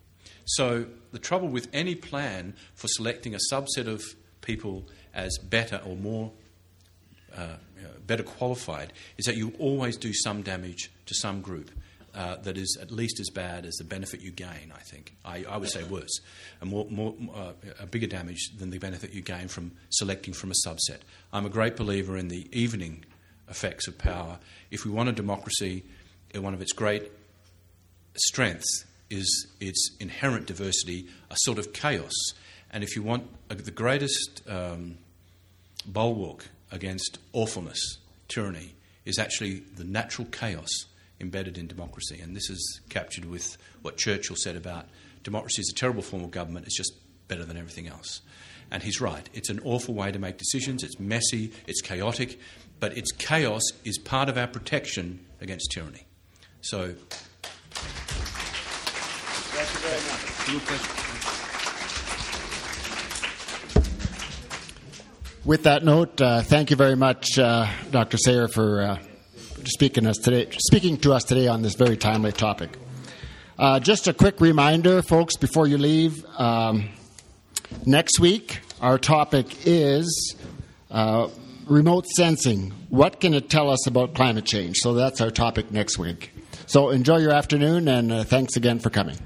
So 0.45 0.87
the 1.11 1.19
trouble 1.19 1.47
with 1.47 1.69
any 1.71 1.95
plan 1.95 2.55
for 2.73 2.87
selecting 2.87 3.35
a 3.35 3.39
subset 3.51 3.87
of 3.87 4.03
people 4.41 4.87
as 5.13 5.37
better 5.37 5.81
or 5.85 5.95
more 5.95 6.31
uh, 7.35 7.55
better 8.05 8.23
qualified 8.23 8.93
is 9.17 9.25
that 9.25 9.35
you 9.35 9.53
always 9.59 9.97
do 9.97 10.13
some 10.13 10.41
damage 10.41 10.91
to 11.05 11.13
some 11.15 11.41
group. 11.41 11.71
Uh, 12.15 12.35
that 12.43 12.59
is 12.59 12.77
at 12.79 12.91
least 12.91 13.19
as 13.19 13.31
bad 13.31 13.65
as 13.65 13.73
the 13.77 13.83
benefit 13.83 14.21
you 14.21 14.29
gain. 14.29 14.71
I 14.71 14.81
think 14.81 15.15
I, 15.25 15.45
I 15.49 15.57
would 15.57 15.71
say 15.71 15.83
worse, 15.83 16.19
a 16.61 16.65
more, 16.67 16.85
more 16.91 17.15
uh, 17.35 17.53
a 17.79 17.87
bigger 17.87 18.05
damage 18.05 18.51
than 18.55 18.69
the 18.69 18.77
benefit 18.77 19.13
you 19.13 19.23
gain 19.23 19.47
from 19.47 19.71
selecting 19.89 20.31
from 20.31 20.51
a 20.51 20.67
subset. 20.67 20.99
I'm 21.31 21.47
a 21.47 21.49
great 21.49 21.75
believer 21.75 22.15
in 22.15 22.27
the 22.27 22.47
evening 22.51 23.03
effects 23.49 23.87
of 23.87 23.97
power. 23.97 24.37
If 24.69 24.85
we 24.85 24.91
want 24.91 25.09
a 25.09 25.11
democracy, 25.11 25.85
one 26.35 26.53
of 26.53 26.61
its 26.61 26.71
great 26.71 27.11
strengths 28.15 28.85
is 29.09 29.47
its 29.59 29.89
inherent 29.99 30.45
diversity, 30.45 31.07
a 31.31 31.35
sort 31.39 31.57
of 31.57 31.73
chaos. 31.73 32.13
And 32.73 32.83
if 32.83 32.95
you 32.95 33.03
want 33.03 33.29
uh, 33.49 33.55
the 33.55 33.71
greatest 33.71 34.41
um, 34.49 34.97
bulwark 35.85 36.47
against 36.71 37.19
awfulness, 37.31 37.99
tyranny, 38.27 38.73
is 39.05 39.19
actually 39.19 39.59
the 39.75 39.83
natural 39.83 40.27
chaos 40.31 40.69
embedded 41.21 41.57
in 41.57 41.67
democracy. 41.67 42.19
And 42.19 42.35
this 42.35 42.49
is 42.49 42.81
captured 42.89 43.25
with 43.25 43.57
what 43.83 43.97
Churchill 43.97 44.35
said 44.35 44.55
about 44.55 44.87
democracy 45.23 45.61
is 45.61 45.69
a 45.69 45.75
terrible 45.75 46.01
form 46.01 46.23
of 46.23 46.31
government, 46.31 46.65
it's 46.65 46.75
just 46.75 46.93
better 47.27 47.45
than 47.45 47.57
everything 47.57 47.87
else. 47.87 48.21
And 48.71 48.81
he's 48.81 48.99
right. 48.99 49.29
It's 49.33 49.49
an 49.49 49.59
awful 49.63 49.93
way 49.93 50.11
to 50.11 50.19
make 50.19 50.37
decisions, 50.37 50.83
it's 50.83 50.99
messy, 50.99 51.51
it's 51.67 51.81
chaotic, 51.81 52.39
but 52.79 52.97
its 52.97 53.11
chaos 53.11 53.61
is 53.85 53.97
part 53.99 54.29
of 54.29 54.37
our 54.37 54.47
protection 54.47 55.25
against 55.39 55.71
tyranny. 55.71 56.05
So. 56.61 56.95
Thank 59.53 59.73
you 59.73 60.59
very 60.59 60.87
much. 60.97 61.02
With 65.45 65.63
that 65.63 65.83
note, 65.83 66.21
uh, 66.21 66.41
thank 66.41 66.69
you 66.69 66.77
very 66.77 66.95
much, 66.95 67.37
uh, 67.37 67.67
Dr. 67.91 68.15
Sayer, 68.15 68.47
for 68.47 68.81
uh, 68.81 68.97
speaking, 69.65 70.07
us 70.07 70.17
today, 70.17 70.49
speaking 70.57 70.95
to 70.99 71.11
us 71.11 71.25
today 71.25 71.49
on 71.49 71.61
this 71.61 71.75
very 71.75 71.97
timely 71.97 72.31
topic. 72.31 72.69
Uh, 73.59 73.81
just 73.81 74.07
a 74.07 74.13
quick 74.13 74.39
reminder, 74.39 75.01
folks, 75.01 75.35
before 75.35 75.67
you 75.67 75.77
leave. 75.77 76.23
Um, 76.37 76.87
next 77.85 78.21
week, 78.21 78.61
our 78.79 78.97
topic 78.97 79.47
is 79.65 80.33
uh, 80.89 81.27
remote 81.67 82.05
sensing. 82.07 82.71
What 82.87 83.19
can 83.19 83.33
it 83.33 83.49
tell 83.49 83.69
us 83.69 83.85
about 83.85 84.13
climate 84.13 84.45
change? 84.45 84.77
So 84.77 84.93
that's 84.93 85.19
our 85.19 85.29
topic 85.29 85.71
next 85.71 85.99
week. 85.99 86.31
So 86.67 86.89
enjoy 86.89 87.17
your 87.17 87.33
afternoon, 87.33 87.89
and 87.89 88.25
thanks 88.29 88.55
again 88.55 88.79
for 88.79 88.89
coming. 88.89 89.17